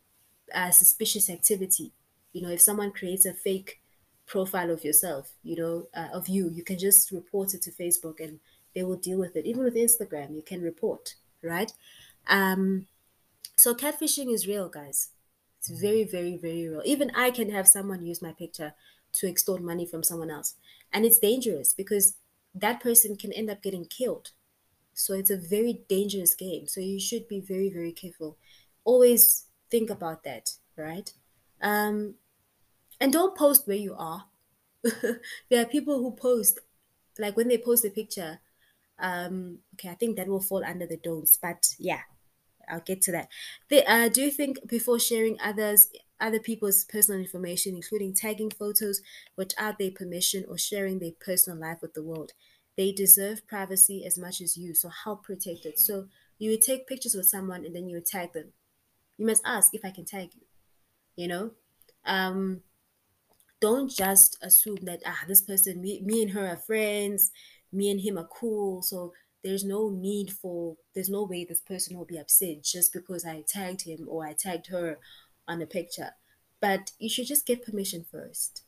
uh, 0.52 0.72
suspicious 0.72 1.30
activity 1.30 1.92
you 2.32 2.42
know 2.42 2.50
if 2.50 2.60
someone 2.60 2.92
creates 2.92 3.26
a 3.26 3.34
fake 3.34 3.80
profile 4.26 4.70
of 4.70 4.84
yourself 4.84 5.32
you 5.42 5.56
know 5.56 5.88
uh, 5.94 6.08
of 6.12 6.28
you 6.28 6.48
you 6.50 6.62
can 6.62 6.78
just 6.78 7.10
report 7.10 7.54
it 7.54 7.62
to 7.62 7.70
facebook 7.70 8.20
and 8.20 8.40
they 8.74 8.82
will 8.82 8.96
deal 8.96 9.18
with 9.18 9.36
it 9.36 9.46
even 9.46 9.64
with 9.64 9.74
instagram 9.74 10.34
you 10.34 10.42
can 10.42 10.62
report 10.62 11.14
right 11.42 11.72
um 12.28 12.86
so 13.56 13.74
catfishing 13.74 14.32
is 14.32 14.46
real 14.46 14.68
guys 14.68 15.10
it's 15.58 15.68
very 15.70 16.04
very 16.04 16.36
very 16.36 16.68
real 16.68 16.82
even 16.84 17.10
i 17.14 17.30
can 17.30 17.50
have 17.50 17.68
someone 17.68 18.04
use 18.04 18.22
my 18.22 18.32
picture 18.32 18.74
to 19.12 19.28
extort 19.28 19.60
money 19.60 19.84
from 19.84 20.04
someone 20.04 20.30
else. 20.30 20.54
And 20.92 21.04
it's 21.04 21.18
dangerous 21.18 21.74
because 21.74 22.16
that 22.54 22.80
person 22.80 23.16
can 23.16 23.32
end 23.32 23.50
up 23.50 23.60
getting 23.60 23.84
killed. 23.84 24.30
So 24.94 25.14
it's 25.14 25.30
a 25.30 25.36
very 25.36 25.82
dangerous 25.88 26.34
game. 26.34 26.66
So 26.68 26.80
you 26.80 27.00
should 27.00 27.28
be 27.28 27.40
very, 27.40 27.70
very 27.70 27.92
careful. 27.92 28.38
Always 28.84 29.46
think 29.70 29.90
about 29.90 30.24
that, 30.24 30.52
right? 30.76 31.12
Um, 31.60 32.14
and 33.00 33.12
don't 33.12 33.36
post 33.36 33.66
where 33.66 33.76
you 33.76 33.94
are. 33.96 34.26
there 35.50 35.62
are 35.62 35.66
people 35.66 35.98
who 35.98 36.12
post, 36.12 36.60
like 37.18 37.36
when 37.36 37.48
they 37.48 37.58
post 37.58 37.84
a 37.84 37.90
picture, 37.90 38.40
um, 38.98 39.58
okay, 39.74 39.88
I 39.88 39.94
think 39.94 40.16
that 40.16 40.28
will 40.28 40.40
fall 40.40 40.64
under 40.64 40.86
the 40.86 40.96
don'ts, 40.96 41.36
but 41.36 41.74
yeah, 41.78 42.00
I'll 42.68 42.80
get 42.80 43.00
to 43.02 43.12
that. 43.12 43.28
The, 43.68 43.90
uh, 43.90 44.08
do 44.08 44.22
you 44.22 44.30
think 44.30 44.68
before 44.68 44.98
sharing 44.98 45.38
others 45.40 45.88
other 46.20 46.38
people's 46.38 46.84
personal 46.84 47.20
information, 47.20 47.74
including 47.74 48.14
tagging 48.14 48.50
photos 48.50 49.00
without 49.36 49.78
their 49.78 49.90
permission 49.90 50.44
or 50.48 50.58
sharing 50.58 50.98
their 50.98 51.12
personal 51.18 51.58
life 51.58 51.78
with 51.80 51.94
the 51.94 52.02
world, 52.02 52.32
they 52.76 52.92
deserve 52.92 53.46
privacy 53.46 54.04
as 54.04 54.18
much 54.18 54.40
as 54.40 54.56
you. 54.56 54.74
So 54.74 54.90
help 54.90 55.24
protect 55.24 55.64
it. 55.64 55.78
So 55.78 56.08
you 56.38 56.50
would 56.50 56.62
take 56.62 56.86
pictures 56.86 57.14
with 57.14 57.28
someone 57.28 57.64
and 57.64 57.74
then 57.74 57.88
you 57.88 57.96
would 57.96 58.06
tag 58.06 58.32
them. 58.32 58.52
You 59.16 59.26
must 59.26 59.42
ask 59.44 59.74
if 59.74 59.84
I 59.84 59.90
can 59.90 60.04
tag 60.04 60.30
you. 60.34 60.42
You 61.20 61.28
know, 61.28 61.50
um, 62.06 62.62
don't 63.60 63.90
just 63.90 64.38
assume 64.42 64.78
that 64.82 65.00
ah 65.06 65.22
this 65.28 65.42
person 65.42 65.80
me, 65.80 66.00
me 66.02 66.22
and 66.22 66.30
her 66.32 66.46
are 66.48 66.56
friends 66.56 67.30
me 67.72 67.90
and 67.90 68.00
him 68.00 68.18
are 68.18 68.28
cool. 68.40 68.82
So 68.82 69.12
there's 69.44 69.64
no 69.64 69.90
need 69.90 70.32
for 70.32 70.76
there's 70.94 71.10
no 71.10 71.24
way 71.24 71.44
this 71.44 71.60
person 71.60 71.96
will 71.96 72.04
be 72.04 72.18
upset 72.18 72.62
just 72.64 72.92
because 72.92 73.24
i 73.24 73.44
tagged 73.46 73.82
him 73.82 74.06
or 74.08 74.26
i 74.26 74.32
tagged 74.32 74.68
her 74.68 74.98
on 75.46 75.62
a 75.62 75.66
picture. 75.66 76.10
But 76.60 76.92
you 76.98 77.08
should 77.08 77.26
just 77.26 77.46
get 77.46 77.64
permission 77.64 78.04
first 78.10 78.62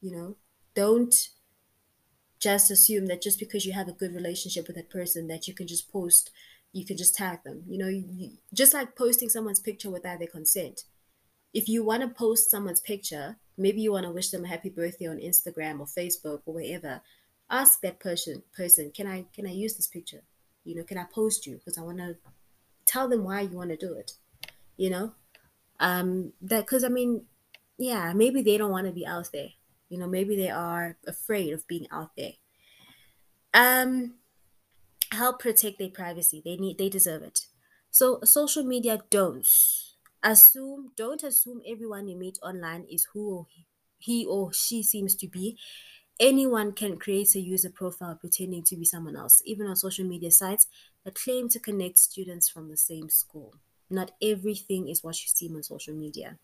you 0.00 0.12
know? 0.12 0.36
Don't 0.74 1.14
just 2.38 2.70
assume 2.70 3.06
that 3.06 3.22
just 3.22 3.38
because 3.38 3.66
you 3.66 3.72
have 3.72 3.88
a 3.88 3.92
good 3.92 4.14
relationship 4.14 4.66
with 4.66 4.76
that 4.76 4.90
person 4.90 5.26
that 5.28 5.48
you 5.48 5.54
can 5.54 5.66
just 5.66 5.90
post 5.90 6.30
you 6.72 6.84
can 6.84 6.96
just 6.98 7.14
tag 7.14 7.42
them. 7.44 7.62
You 7.66 7.78
know 7.78 7.88
you, 7.88 8.32
just 8.52 8.74
like 8.74 8.94
posting 8.96 9.28
someone's 9.30 9.60
picture 9.60 9.90
without 9.90 10.18
their 10.18 10.28
consent 10.28 10.84
if 11.54 11.68
you 11.68 11.84
want 11.84 12.02
to 12.02 12.08
post 12.08 12.50
someone's 12.50 12.80
picture 12.80 13.36
maybe 13.56 13.80
you 13.80 13.92
want 13.92 14.04
to 14.04 14.12
wish 14.12 14.30
them 14.30 14.44
a 14.44 14.48
happy 14.48 14.68
birthday 14.68 15.06
on 15.06 15.16
instagram 15.16 15.80
or 15.80 15.86
facebook 15.86 16.40
or 16.46 16.54
wherever 16.54 17.00
ask 17.50 17.80
that 17.80 17.98
person 17.98 18.42
person 18.54 18.90
can 18.94 19.06
i 19.06 19.24
can 19.34 19.46
i 19.46 19.50
use 19.50 19.74
this 19.74 19.86
picture? 19.86 20.22
You 20.64 20.76
know 20.76 20.82
can 20.84 20.98
i 20.98 21.04
post 21.04 21.46
you? 21.46 21.56
Because 21.56 21.78
i 21.78 21.82
want 21.82 21.98
to 21.98 22.16
tell 22.86 23.08
them 23.08 23.24
why 23.24 23.42
you 23.42 23.56
want 23.56 23.70
to 23.70 23.76
do 23.76 23.94
it 23.94 24.12
you 24.76 24.90
know? 24.90 25.12
Um 25.80 26.32
that 26.42 26.60
because 26.60 26.84
i 26.84 26.88
mean 26.88 27.24
yeah 27.76 28.12
maybe 28.12 28.42
they 28.42 28.58
don't 28.58 28.70
want 28.70 28.86
to 28.86 28.92
be 28.92 29.06
out 29.06 29.30
there. 29.32 29.50
You 29.88 29.98
know 29.98 30.08
maybe 30.08 30.36
they 30.36 30.50
are 30.50 30.96
afraid 31.06 31.52
of 31.52 31.66
being 31.66 31.86
out 31.90 32.10
there. 32.16 32.32
Um 33.54 34.14
help 35.12 35.40
protect 35.40 35.78
their 35.78 35.88
privacy. 35.88 36.42
They 36.44 36.56
need 36.56 36.78
they 36.78 36.88
deserve 36.88 37.22
it. 37.22 37.46
So 37.90 38.20
social 38.24 38.64
media 38.64 39.00
don'ts 39.10 39.87
assume 40.22 40.92
don't 40.96 41.22
assume 41.22 41.62
everyone 41.66 42.08
you 42.08 42.16
meet 42.16 42.38
online 42.42 42.84
is 42.84 43.06
who 43.12 43.46
he 43.98 44.24
or 44.26 44.52
she 44.52 44.82
seems 44.82 45.14
to 45.16 45.28
be. 45.28 45.58
Anyone 46.20 46.72
can 46.72 46.98
create 46.98 47.34
a 47.36 47.40
user 47.40 47.70
profile 47.70 48.16
pretending 48.16 48.64
to 48.64 48.76
be 48.76 48.84
someone 48.84 49.16
else 49.16 49.42
even 49.46 49.66
on 49.66 49.76
social 49.76 50.06
media 50.06 50.30
sites 50.30 50.66
that 51.04 51.14
claim 51.14 51.48
to 51.50 51.60
connect 51.60 51.98
students 51.98 52.48
from 52.48 52.68
the 52.68 52.76
same 52.76 53.08
school. 53.08 53.54
Not 53.90 54.12
everything 54.22 54.88
is 54.88 55.02
what 55.04 55.22
you 55.22 55.28
see 55.28 55.48
on 55.54 55.62
social 55.62 55.94
media. 55.94 56.38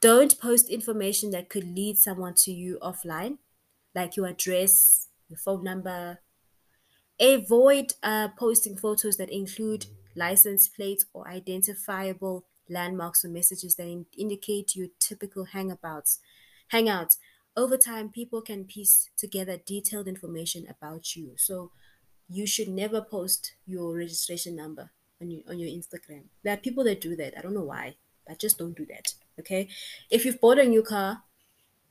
Don't 0.00 0.38
post 0.38 0.68
information 0.70 1.30
that 1.30 1.48
could 1.50 1.64
lead 1.64 1.98
someone 1.98 2.34
to 2.34 2.52
you 2.52 2.78
offline 2.80 3.38
like 3.94 4.16
your 4.16 4.26
address 4.26 5.08
your 5.28 5.38
phone 5.38 5.64
number. 5.64 6.20
Avoid 7.20 7.94
uh, 8.02 8.28
posting 8.38 8.76
photos 8.76 9.16
that 9.18 9.30
include 9.30 9.86
license 10.16 10.68
plates 10.68 11.06
or 11.12 11.28
identifiable 11.28 12.44
landmarks 12.68 13.24
or 13.24 13.28
messages 13.28 13.76
that 13.76 13.86
in- 13.86 14.06
indicate 14.16 14.74
your 14.74 14.88
typical 14.98 15.46
hangabouts 15.46 16.18
hangouts. 16.72 17.16
Over 17.56 17.76
time 17.76 18.10
people 18.10 18.42
can 18.42 18.64
piece 18.64 19.08
together 19.16 19.56
detailed 19.56 20.08
information 20.08 20.66
about 20.68 21.16
you. 21.16 21.32
So 21.36 21.70
you 22.28 22.46
should 22.46 22.68
never 22.68 23.00
post 23.00 23.54
your 23.66 23.94
registration 23.96 24.56
number 24.56 24.90
on 25.20 25.30
your 25.30 25.42
on 25.48 25.58
your 25.58 25.70
instagram. 25.70 26.24
There 26.42 26.52
are 26.54 26.58
people 26.58 26.84
that 26.84 27.00
do 27.00 27.16
that. 27.16 27.38
I 27.38 27.42
don't 27.42 27.54
know 27.54 27.62
why 27.62 27.96
but 28.26 28.38
just 28.38 28.58
don't 28.58 28.76
do 28.76 28.86
that 28.86 29.14
okay? 29.38 29.68
If 30.10 30.24
you've 30.24 30.40
bought 30.40 30.58
a 30.58 30.64
new 30.64 30.82
car 30.82 31.22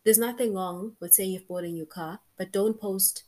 there's 0.04 0.18
nothing 0.18 0.54
wrong 0.54 0.96
with 1.00 1.14
saying 1.14 1.32
you've 1.32 1.48
bought 1.48 1.64
a 1.64 1.68
new 1.70 1.86
car 1.86 2.20
but 2.38 2.52
don't 2.52 2.80
post 2.80 3.24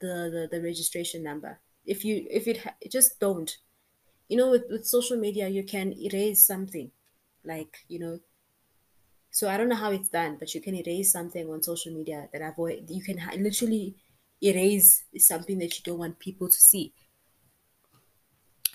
the 0.00 0.30
the, 0.32 0.48
the 0.50 0.62
registration 0.62 1.22
number. 1.22 1.60
If 1.84 2.04
you 2.04 2.26
if 2.30 2.46
it 2.48 2.58
ha- 2.58 2.74
just 2.88 3.20
don't 3.20 3.56
you 4.28 4.36
know 4.36 4.50
with, 4.50 4.64
with 4.70 4.86
social 4.86 5.16
media 5.16 5.48
you 5.48 5.64
can 5.64 5.92
erase 5.98 6.46
something 6.46 6.90
like 7.44 7.84
you 7.88 7.98
know 7.98 8.20
so 9.30 9.48
i 9.48 9.56
don't 9.56 9.68
know 9.68 9.76
how 9.76 9.90
it's 9.90 10.08
done 10.08 10.36
but 10.38 10.54
you 10.54 10.60
can 10.60 10.74
erase 10.74 11.12
something 11.12 11.48
on 11.50 11.62
social 11.62 11.92
media 11.92 12.28
that 12.32 12.42
avoid 12.42 12.88
you 12.88 13.02
can 13.02 13.18
literally 13.42 13.96
erase 14.42 15.04
something 15.18 15.58
that 15.58 15.76
you 15.76 15.82
don't 15.84 15.98
want 15.98 16.18
people 16.18 16.48
to 16.48 16.54
see. 16.54 16.94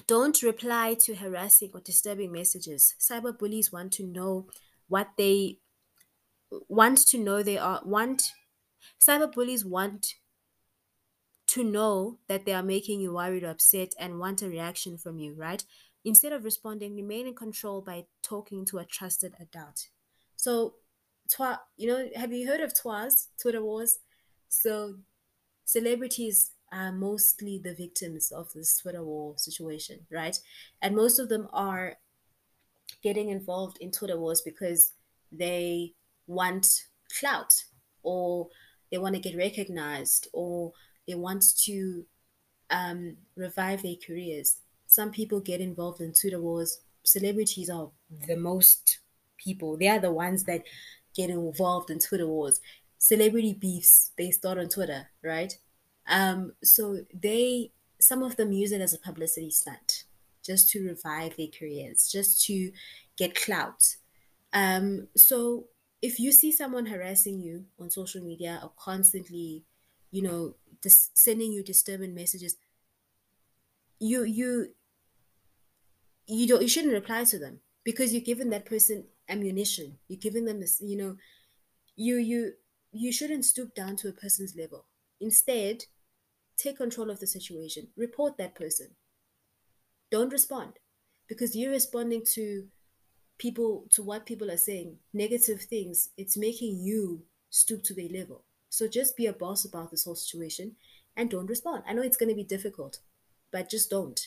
Don't 0.08 0.42
reply 0.42 0.94
to 1.02 1.16
harassing 1.16 1.72
or 1.74 1.82
disturbing 1.82 2.32
messages. 2.32 2.96
Cyber 3.00 3.38
bullies 3.38 3.72
want 3.72 3.92
to 3.94 4.04
know 4.06 4.50
what 4.88 5.12
they 5.18 5.60
want 6.68 6.98
to 7.08 7.18
know 7.18 7.42
they 7.42 7.58
are 7.58 7.82
want 7.84 8.32
cyber 9.00 9.32
bullies 9.32 9.66
want 9.66 10.16
to 11.54 11.64
know 11.64 12.18
that 12.28 12.48
they 12.48 12.52
are 12.52 12.64
making 12.64 13.00
you 13.00 13.14
worried 13.14 13.44
or 13.44 13.52
upset 13.52 13.94
and 14.00 14.18
want 14.18 14.42
a 14.42 14.50
reaction 14.50 14.98
from 14.98 15.20
you, 15.20 15.36
right? 15.36 15.64
Instead 16.04 16.34
of 16.34 16.44
responding, 16.44 16.96
remain 16.96 17.28
in 17.28 17.36
control 17.36 17.80
by 17.80 18.06
talking 18.24 18.66
to 18.66 18.80
a 18.80 18.86
trusted 18.86 19.36
adult. 19.40 19.90
So, 20.36 20.74
twa, 21.30 21.62
you 21.78 21.88
know, 21.88 22.10
have 22.16 22.34
you 22.34 22.48
heard 22.48 22.62
of 22.62 22.74
TWAS, 22.74 23.28
Twitter 23.40 23.64
wars? 23.64 24.00
So, 24.50 24.96
celebrities 25.64 26.54
are 26.72 26.92
mostly 26.92 27.62
the 27.64 27.76
victims 27.76 28.32
of 28.32 28.52
this 28.54 28.80
Twitter 28.80 29.04
war 29.04 29.36
situation, 29.38 30.08
right? 30.12 30.40
And 30.82 30.96
most 30.96 31.20
of 31.20 31.30
them 31.30 31.50
are 31.54 31.98
getting 33.04 33.30
involved 33.30 33.78
in 33.80 33.92
Twitter 33.92 34.20
wars 34.20 34.42
because 34.42 34.94
they 35.32 35.94
want 36.26 36.86
clout 37.20 37.54
or 38.02 38.48
they 38.92 38.98
want 38.98 39.14
to 39.14 39.22
get 39.22 39.38
recognized 39.38 40.28
or 40.34 40.74
they 41.08 41.16
want 41.16 41.44
to 41.64 42.06
um, 42.70 43.18
revive 43.36 43.84
their 43.84 43.96
careers. 44.06 44.58
Some 44.88 45.12
people 45.12 45.40
get 45.40 45.62
involved 45.62 46.02
in 46.02 46.14
Twitter 46.14 46.42
wars. 46.42 46.80
Celebrities 47.04 47.70
are 47.70 47.90
the 48.28 48.38
most 48.38 49.00
people. 49.38 49.78
They 49.78 49.88
are 49.88 50.00
the 50.00 50.12
ones 50.12 50.44
that 50.46 50.64
get 51.16 51.30
involved 51.30 51.90
in 51.90 52.00
Twitter 52.00 52.28
wars. 52.28 52.62
Celebrity 52.98 53.54
beefs, 53.54 54.12
they 54.18 54.32
start 54.32 54.58
on 54.58 54.70
Twitter, 54.70 55.08
right? 55.24 55.58
Um, 56.08 56.54
so 56.64 57.00
they, 57.14 57.72
some 58.00 58.24
of 58.24 58.36
them 58.38 58.52
use 58.52 58.72
it 58.72 58.82
as 58.82 58.94
a 58.94 59.00
publicity 59.00 59.52
stunt 59.52 60.06
just 60.46 60.70
to 60.70 60.86
revive 60.86 61.38
their 61.38 61.48
careers, 61.48 62.10
just 62.12 62.46
to 62.46 62.72
get 63.18 63.36
clout. 63.36 63.96
Um, 64.52 65.08
so 65.16 65.66
if 66.02 66.20
you 66.20 66.32
see 66.32 66.52
someone 66.52 66.86
harassing 66.86 67.40
you 67.40 67.66
on 67.80 67.90
social 67.90 68.22
media 68.22 68.60
or 68.62 68.72
constantly, 68.78 69.64
you 70.12 70.22
know, 70.22 70.56
dis- 70.84 71.10
sending 71.16 71.52
you 71.52 71.64
disturbing 71.64 72.14
messages, 72.14 72.58
you 74.00 74.24
you 74.24 74.68
you 76.28 76.48
don't 76.48 76.62
you 76.62 76.68
shouldn't 76.68 76.94
reply 76.94 77.24
to 77.24 77.40
them 77.40 77.60
because 77.84 78.14
you're 78.14 78.22
giving 78.22 78.50
that 78.52 78.66
person 78.66 79.06
ammunition. 79.30 79.98
You're 80.08 80.20
giving 80.20 80.46
them 80.46 80.60
this, 80.60 80.80
you 80.82 80.98
know, 80.98 81.16
you 81.96 82.18
you 82.18 82.54
you 82.92 83.12
shouldn't 83.12 83.46
stoop 83.46 83.74
down 83.74 83.96
to 83.98 84.10
a 84.10 84.14
person's 84.14 84.56
level. 84.56 84.86
Instead, 85.20 85.86
take 86.58 86.78
control 86.78 87.10
of 87.10 87.20
the 87.20 87.28
situation. 87.28 87.88
Report 87.98 88.38
that 88.38 88.56
person. 88.56 88.90
Don't 90.12 90.32
respond 90.32 90.74
because 91.28 91.56
you're 91.56 91.72
responding 91.72 92.24
to 92.34 92.68
people 93.40 93.88
to 93.92 94.04
what 94.04 94.26
people 94.26 94.52
are 94.52 94.58
saying, 94.58 94.98
negative 95.14 95.62
things. 95.62 96.10
It's 96.18 96.38
making 96.38 96.78
you 96.80 97.24
stoop 97.50 97.84
to 97.84 97.94
their 97.94 98.10
level. 98.10 98.44
So 98.74 98.88
just 98.88 99.16
be 99.16 99.28
a 99.28 99.34
boss 99.34 99.66
about 99.66 99.92
this 99.92 100.06
whole 100.06 100.16
situation 100.16 100.78
and 101.16 101.30
don't 101.30 101.46
respond. 101.46 101.84
I 101.88 101.94
know 101.94 102.02
it's 102.02 102.18
going 102.18 102.30
to 102.30 102.36
be 102.36 102.44
difficult, 102.44 102.98
but 103.52 103.70
just 103.70 103.92
don't. 103.92 104.20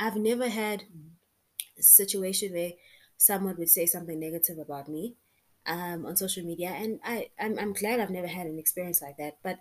I've 0.00 0.16
never 0.16 0.48
had 0.48 0.84
a 1.78 1.82
situation 1.82 2.54
where 2.54 2.70
someone 3.18 3.56
would 3.58 3.68
say 3.68 3.84
something 3.84 4.18
negative 4.18 4.56
about 4.56 4.88
me 4.88 5.16
um, 5.66 6.06
on 6.06 6.16
social 6.16 6.42
media, 6.42 6.70
and 6.70 7.00
I 7.04 7.28
I'm, 7.38 7.58
I'm 7.58 7.74
glad 7.74 8.00
I've 8.00 8.08
never 8.08 8.28
had 8.28 8.46
an 8.46 8.58
experience 8.58 9.02
like 9.02 9.18
that. 9.18 9.36
But 9.42 9.58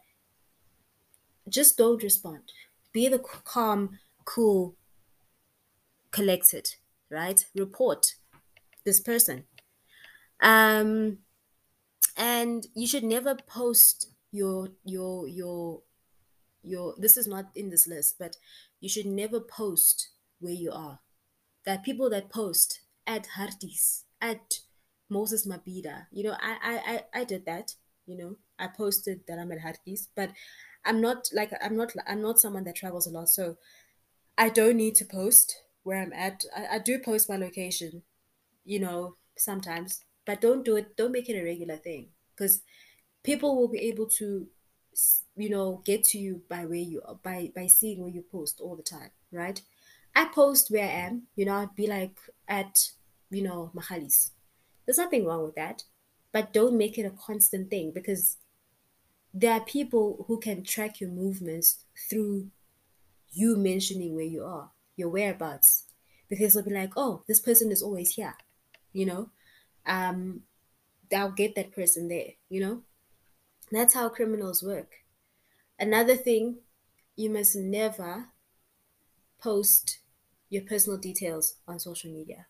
just 1.49 1.77
don't 1.77 2.01
respond. 2.01 2.53
Be 2.93 3.09
the 3.09 3.19
calm, 3.19 3.99
cool, 4.23 4.75
collected, 6.11 6.75
right? 7.09 7.45
Report 7.53 8.15
this 8.85 9.01
person. 9.01 9.43
Um, 10.41 11.17
and 12.15 12.67
you 12.73 12.87
should 12.87 13.03
never 13.03 13.35
post 13.35 14.07
your 14.31 14.69
your 14.83 15.27
your 15.27 15.81
your 16.63 16.95
this 16.97 17.17
is 17.17 17.27
not 17.27 17.45
in 17.55 17.69
this 17.69 17.87
list 17.87 18.15
but 18.19 18.37
you 18.79 18.87
should 18.87 19.05
never 19.05 19.39
post 19.39 20.09
where 20.39 20.53
you 20.53 20.71
are 20.71 20.99
are 21.67 21.77
people 21.77 22.09
that 22.09 22.29
post 22.29 22.81
at 23.07 23.27
Harties, 23.37 24.03
at 24.21 24.59
Moses 25.09 25.47
Mabhida. 25.47 26.07
You 26.11 26.23
know, 26.23 26.37
I, 26.41 26.57
I, 26.63 26.93
I, 26.93 27.21
I 27.21 27.23
did 27.23 27.45
that. 27.45 27.75
You 28.05 28.17
know, 28.17 28.37
I 28.57 28.67
posted 28.67 29.21
that 29.27 29.39
I'm 29.39 29.51
at 29.51 29.59
Harties, 29.59 30.07
but 30.15 30.31
I'm 30.85 31.01
not 31.01 31.29
like 31.33 31.51
I'm 31.61 31.77
not 31.77 31.93
I'm 32.07 32.21
not 32.21 32.39
someone 32.39 32.63
that 32.63 32.75
travels 32.75 33.07
a 33.07 33.11
lot, 33.11 33.29
so 33.29 33.57
I 34.37 34.49
don't 34.49 34.77
need 34.77 34.95
to 34.95 35.05
post 35.05 35.55
where 35.83 36.01
I'm 36.01 36.13
at. 36.13 36.43
I, 36.55 36.75
I 36.75 36.79
do 36.79 36.99
post 36.99 37.29
my 37.29 37.37
location, 37.37 38.01
you 38.65 38.79
know, 38.79 39.15
sometimes, 39.37 40.03
but 40.25 40.41
don't 40.41 40.65
do 40.65 40.75
it. 40.75 40.97
Don't 40.97 41.11
make 41.11 41.29
it 41.29 41.39
a 41.39 41.43
regular 41.43 41.77
thing 41.77 42.09
because 42.35 42.61
people 43.23 43.55
will 43.55 43.67
be 43.67 43.79
able 43.79 44.07
to, 44.07 44.47
you 45.35 45.49
know, 45.49 45.81
get 45.85 46.03
to 46.03 46.17
you 46.17 46.41
by 46.49 46.65
where 46.65 46.75
you 46.75 47.01
are 47.05 47.15
by 47.15 47.51
by 47.55 47.67
seeing 47.67 48.01
where 48.01 48.11
you 48.11 48.23
post 48.31 48.59
all 48.59 48.75
the 48.75 48.83
time, 48.83 49.11
right? 49.31 49.61
I 50.15 50.25
post 50.25 50.69
where 50.71 50.83
I 50.83 50.91
am, 50.91 51.23
you 51.35 51.45
know, 51.45 51.55
I'd 51.55 51.75
be 51.75 51.87
like 51.87 52.17
at, 52.47 52.91
you 53.29 53.43
know, 53.43 53.71
Magalies. 53.73 54.31
There's 54.85 54.97
nothing 54.97 55.25
wrong 55.25 55.43
with 55.43 55.55
that. 55.55 55.83
But 56.33 56.53
don't 56.53 56.77
make 56.77 56.97
it 56.97 57.05
a 57.05 57.11
constant 57.11 57.69
thing 57.69 57.91
because 57.93 58.37
there 59.33 59.53
are 59.53 59.61
people 59.61 60.25
who 60.27 60.39
can 60.39 60.63
track 60.63 60.99
your 60.99 61.09
movements 61.09 61.83
through 62.09 62.47
you 63.31 63.55
mentioning 63.57 64.15
where 64.15 64.25
you 64.25 64.43
are, 64.43 64.71
your 64.95 65.09
whereabouts. 65.09 65.85
Because 66.29 66.53
they'll 66.53 66.63
be 66.63 66.71
like, 66.71 66.93
oh, 66.95 67.23
this 67.27 67.39
person 67.39 67.71
is 67.71 67.81
always 67.81 68.15
here, 68.15 68.35
you 68.93 69.05
know? 69.05 69.29
Um, 69.85 70.41
I'll 71.13 71.31
get 71.31 71.55
that 71.55 71.73
person 71.73 72.07
there, 72.07 72.31
you 72.49 72.61
know? 72.61 72.81
That's 73.71 73.93
how 73.93 74.09
criminals 74.09 74.61
work. 74.61 74.97
Another 75.79 76.15
thing, 76.15 76.57
you 77.15 77.29
must 77.29 77.55
never 77.55 78.25
post 79.41 79.99
your 80.49 80.63
personal 80.63 80.97
details 80.97 81.55
on 81.67 81.79
social 81.79 82.11
media. 82.11 82.47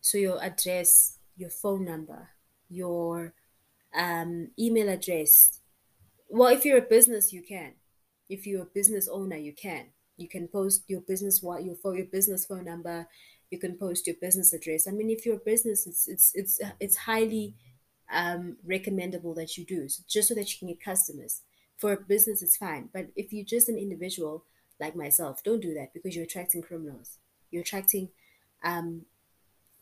So 0.00 0.18
your 0.18 0.42
address, 0.42 1.18
your 1.36 1.50
phone 1.50 1.84
number, 1.84 2.30
your 2.68 3.34
um, 3.94 4.50
email 4.58 4.88
address. 4.88 5.60
Well, 6.28 6.48
if 6.48 6.64
you're 6.64 6.78
a 6.78 6.82
business, 6.82 7.32
you 7.32 7.42
can. 7.42 7.74
If 8.28 8.46
you're 8.46 8.62
a 8.62 8.66
business 8.66 9.08
owner, 9.08 9.36
you 9.36 9.52
can. 9.52 9.86
You 10.16 10.28
can 10.28 10.48
post 10.48 10.84
your 10.88 11.00
business 11.00 11.42
what 11.42 11.64
your 11.64 11.74
phone, 11.74 11.96
your 11.96 12.06
business 12.06 12.46
phone 12.46 12.64
number. 12.64 13.08
You 13.50 13.58
can 13.58 13.76
post 13.76 14.06
your 14.06 14.16
business 14.20 14.52
address. 14.52 14.86
I 14.86 14.92
mean, 14.92 15.10
if 15.10 15.26
you're 15.26 15.36
a 15.36 15.44
business, 15.44 15.86
it's 15.86 16.08
it's 16.08 16.32
it's 16.34 16.60
it's 16.80 16.96
highly 16.96 17.54
um, 18.12 18.56
recommendable 18.64 19.34
that 19.34 19.56
you 19.56 19.64
do, 19.64 19.88
so 19.88 20.02
just 20.08 20.28
so 20.28 20.34
that 20.34 20.52
you 20.52 20.58
can 20.58 20.68
get 20.68 20.82
customers. 20.82 21.42
For 21.78 21.92
a 21.92 22.00
business, 22.00 22.42
it's 22.42 22.56
fine, 22.56 22.90
but 22.92 23.08
if 23.16 23.32
you're 23.32 23.44
just 23.44 23.68
an 23.68 23.76
individual 23.76 24.44
like 24.78 24.94
myself, 24.94 25.42
don't 25.42 25.60
do 25.60 25.74
that 25.74 25.92
because 25.92 26.14
you're 26.14 26.24
attracting 26.24 26.62
criminals 26.62 27.18
you're 27.52 27.62
attracting 27.62 28.08
um, 28.64 29.02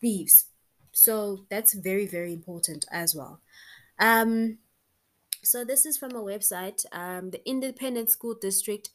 thieves. 0.02 0.46
So 0.92 1.46
that's 1.48 1.72
very, 1.72 2.06
very 2.06 2.34
important 2.34 2.84
as 2.90 3.14
well. 3.14 3.40
Um, 3.98 4.58
so 5.42 5.64
this 5.64 5.86
is 5.86 5.96
from 5.96 6.10
a 6.10 6.22
website, 6.22 6.84
um, 6.92 7.30
the 7.30 7.48
Independent 7.48 8.10
School 8.10 8.34
District, 8.38 8.90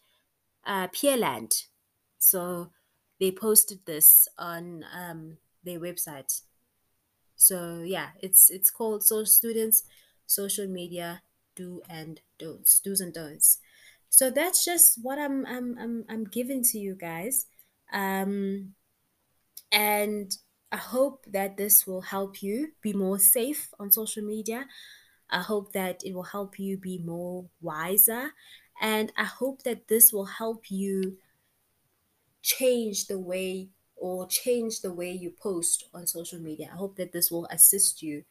uh, 0.68 0.90
Pearland. 0.90 1.64
So 2.20 2.70
they 3.20 3.32
posted 3.32 3.80
this 3.86 4.28
on 4.38 4.86
um, 4.94 5.38
their 5.64 5.80
website. 5.80 6.42
So 7.36 7.82
yeah, 7.86 8.10
it's 8.22 8.50
it's 8.50 8.72
called 8.72 9.04
So 9.04 9.24
Students 9.24 9.84
Social 10.26 10.68
Media 10.68 11.22
Do 11.56 11.82
and 11.90 12.22
Don'ts, 12.40 12.80
Do's 12.80 13.02
and 13.02 13.14
Don'ts. 13.14 13.60
So 14.10 14.30
that's 14.30 14.64
just 14.64 15.00
what 15.02 15.20
I'm 15.20 15.46
I'm 15.46 15.78
I'm, 15.78 16.06
I'm 16.10 16.24
giving 16.26 16.64
to 16.64 16.80
you 16.80 16.96
guys. 16.96 17.48
Um, 17.92 18.74
and 19.72 20.36
I 20.72 20.78
hope 20.78 21.26
that 21.32 21.58
this 21.58 21.86
will 21.86 22.02
help 22.02 22.42
you 22.42 22.74
be 22.82 22.94
more 22.94 23.20
safe 23.20 23.70
on 23.80 23.92
social 23.92 24.24
media. 24.24 24.66
I 25.30 25.42
hope 25.42 25.74
that 25.74 26.04
it 26.04 26.14
will 26.14 26.24
help 26.24 26.60
you 26.60 26.78
be 26.78 27.00
more 27.00 27.46
wiser. 27.62 28.32
And 28.82 29.12
I 29.18 29.24
hope 29.24 29.64
that 29.64 29.88
this 29.88 30.12
will 30.12 30.26
help 30.26 30.70
you 30.70 31.18
change 32.42 33.08
the 33.08 33.20
way 33.20 33.70
or 34.06 34.28
change 34.28 34.82
the 34.82 34.94
way 34.94 35.12
you 35.12 35.32
post 35.32 35.86
on 35.92 36.06
social 36.06 36.38
media. 36.38 36.70
I 36.72 36.76
hope 36.76 36.96
that 36.98 37.12
this 37.12 37.32
will 37.32 37.48
assist 37.48 38.04
you. 38.04 38.24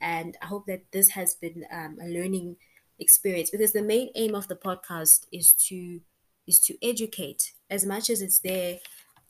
And 0.00 0.36
I 0.42 0.46
hope 0.46 0.66
that 0.66 0.90
this 0.90 1.10
has 1.10 1.34
been 1.34 1.64
um, 1.70 1.98
a 2.02 2.08
learning 2.08 2.56
experience 2.98 3.48
because 3.48 3.72
the 3.72 3.80
main 3.80 4.08
aim 4.16 4.34
of 4.34 4.48
the 4.48 4.56
podcast 4.56 5.26
is 5.30 5.52
to 5.52 6.00
is 6.48 6.58
to 6.58 6.74
educate 6.84 7.52
as 7.70 7.86
much 7.86 8.10
as 8.10 8.20
it's 8.20 8.40
there 8.40 8.78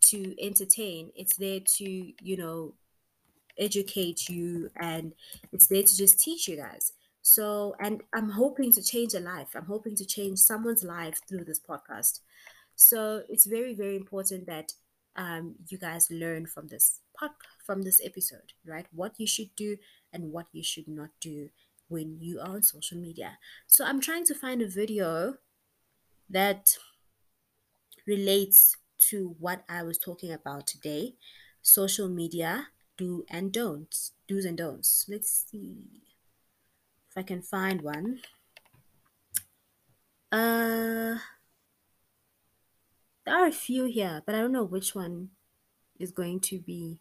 to 0.01 0.35
entertain 0.43 1.13
it's 1.15 1.37
there 1.37 1.61
to 1.61 2.13
you 2.21 2.37
know 2.37 2.75
educate 3.59 4.29
you 4.29 4.71
and 4.81 5.13
it's 5.53 5.69
there 5.69 5.83
to 5.83 5.97
just 5.97 6.19
teach 6.19 6.49
you 6.49 6.57
guys 6.57 6.95
so 7.23 7.77
and 7.79 8.03
i'm 8.13 8.31
hoping 8.31 8.73
to 8.73 8.83
change 8.83 9.15
a 9.15 9.21
life 9.21 9.51
i'm 9.55 9.67
hoping 9.67 9.95
to 9.95 10.05
change 10.05 10.39
someone's 10.39 10.83
life 10.83 11.21
through 11.29 11.45
this 11.45 11.61
podcast 11.61 12.21
so 12.75 13.23
it's 13.29 13.47
very 13.47 13.75
very 13.75 13.95
important 13.95 14.47
that 14.47 14.73
um, 15.17 15.57
you 15.69 15.79
guys 15.79 16.09
learn 16.11 16.47
from 16.47 16.69
this 16.69 17.01
pod, 17.19 17.31
from 17.65 17.83
this 17.83 18.01
episode 18.05 18.53
right 18.67 18.87
what 18.93 19.13
you 19.19 19.27
should 19.27 19.55
do 19.57 19.77
and 20.13 20.33
what 20.33 20.47
you 20.53 20.63
should 20.63 20.89
not 20.89 21.11
do 21.21 21.51
when 21.89 22.19
you 22.21 22.39
are 22.41 22.55
on 22.55 22.63
social 22.63 22.99
media 22.99 23.39
so 23.67 23.85
i'm 23.85 24.01
trying 24.01 24.25
to 24.25 24.35
find 24.35 24.63
a 24.63 24.69
video 24.69 25.35
that 26.29 26.77
relates 28.07 28.77
to 28.99 29.35
what 29.39 29.65
I 29.69 29.83
was 29.83 29.99
talking 29.99 30.33
about 30.33 30.67
today 30.67 31.15
social 31.63 32.09
media 32.09 32.69
do 32.97 33.25
and 33.31 33.51
don'ts, 33.53 34.13
do's 34.29 34.45
and 34.45 34.59
don'ts. 34.59 35.07
Let's 35.09 35.47
see 35.51 36.03
if 37.09 37.17
I 37.17 37.23
can 37.23 37.41
find 37.41 37.81
one. 37.81 38.21
Uh, 40.31 41.17
there 43.25 43.35
are 43.35 43.47
a 43.47 43.53
few 43.53 43.85
here, 43.85 44.23
but 44.25 44.35
I 44.35 44.39
don't 44.39 44.53
know 44.53 44.65
which 44.65 44.95
one 44.95 45.31
is 45.99 46.11
going 46.11 46.41
to 46.41 46.59
be 46.59 46.99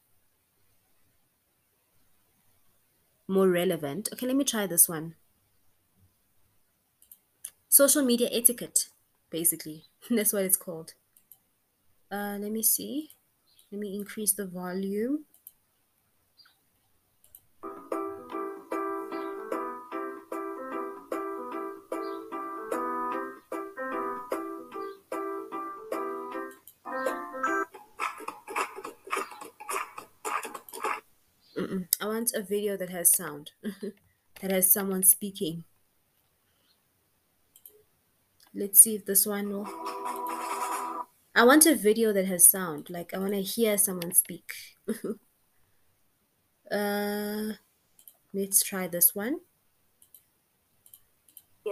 more 3.28 3.50
relevant. 3.50 4.10
Okay, 4.12 4.26
let 4.28 4.36
me 4.36 4.44
try 4.44 4.66
this 4.68 4.90
one. 4.90 5.16
Social 7.68 8.04
media 8.04 8.28
etiquette, 8.32 8.90
basically. 9.30 9.86
That's 10.10 10.34
what 10.34 10.44
it's 10.44 10.58
called. 10.58 10.94
Uh, 12.12 12.38
let 12.40 12.52
me 12.52 12.64
see. 12.64 13.12
Let 13.72 13.80
me 13.80 13.96
increase 13.96 14.34
the 14.34 14.48
volume. 14.48 15.26
Mm-mm. 31.70 31.88
I 32.02 32.08
want 32.08 32.32
a 32.34 32.42
video 32.42 32.78
that 32.78 32.90
has 32.90 33.14
sound, 33.14 33.52
that 34.42 34.52
has 34.52 34.72
someone 34.72 35.04
speaking. 35.04 35.66
Let's 38.54 38.80
see 38.80 38.96
if 38.96 39.06
this 39.06 39.26
one 39.28 39.50
will. 39.50 39.68
I 41.36 41.44
want 41.44 41.66
a 41.68 41.76
video 41.76 42.12
that 42.14 42.26
has 42.26 42.50
sound. 42.50 42.90
Like 42.90 43.14
I 43.14 43.20
want 43.20 43.34
to 43.34 43.42
hear 43.42 43.78
someone 43.78 44.14
speak. 44.14 44.52
uh, 46.72 47.54
let's 48.34 48.64
try 48.64 48.88
this 48.88 49.14
one. 49.14 49.42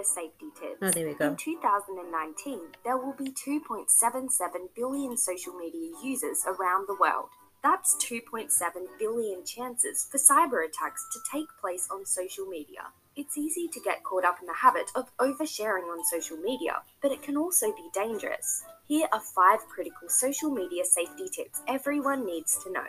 Safety 0.00 0.46
tips. 0.54 0.78
Oh, 0.80 0.92
there 0.92 1.08
we 1.08 1.14
go. 1.14 1.30
In 1.30 1.36
2019, 1.36 2.60
there 2.84 2.96
will 2.96 3.14
be 3.14 3.32
2.77 3.32 4.68
billion 4.76 5.16
social 5.16 5.54
media 5.54 5.90
users 6.04 6.44
around 6.46 6.86
the 6.86 6.94
world. 7.00 7.30
That's 7.62 7.96
2.7 7.96 8.50
billion 8.98 9.44
chances 9.44 10.06
for 10.10 10.18
cyber 10.18 10.64
attacks 10.64 11.06
to 11.12 11.18
take 11.30 11.48
place 11.60 11.88
on 11.90 12.06
social 12.06 12.46
media. 12.46 12.92
It's 13.16 13.36
easy 13.36 13.66
to 13.72 13.80
get 13.80 14.04
caught 14.04 14.24
up 14.24 14.38
in 14.40 14.46
the 14.46 14.54
habit 14.54 14.92
of 14.94 15.10
oversharing 15.18 15.90
on 15.90 16.04
social 16.04 16.36
media, 16.36 16.82
but 17.02 17.10
it 17.10 17.20
can 17.20 17.36
also 17.36 17.66
be 17.72 17.88
dangerous. 17.92 18.62
Here 18.86 19.08
are 19.12 19.20
five 19.20 19.58
critical 19.68 20.08
social 20.08 20.50
media 20.50 20.84
safety 20.84 21.28
tips 21.28 21.60
everyone 21.66 22.24
needs 22.24 22.62
to 22.62 22.70
know. 22.70 22.86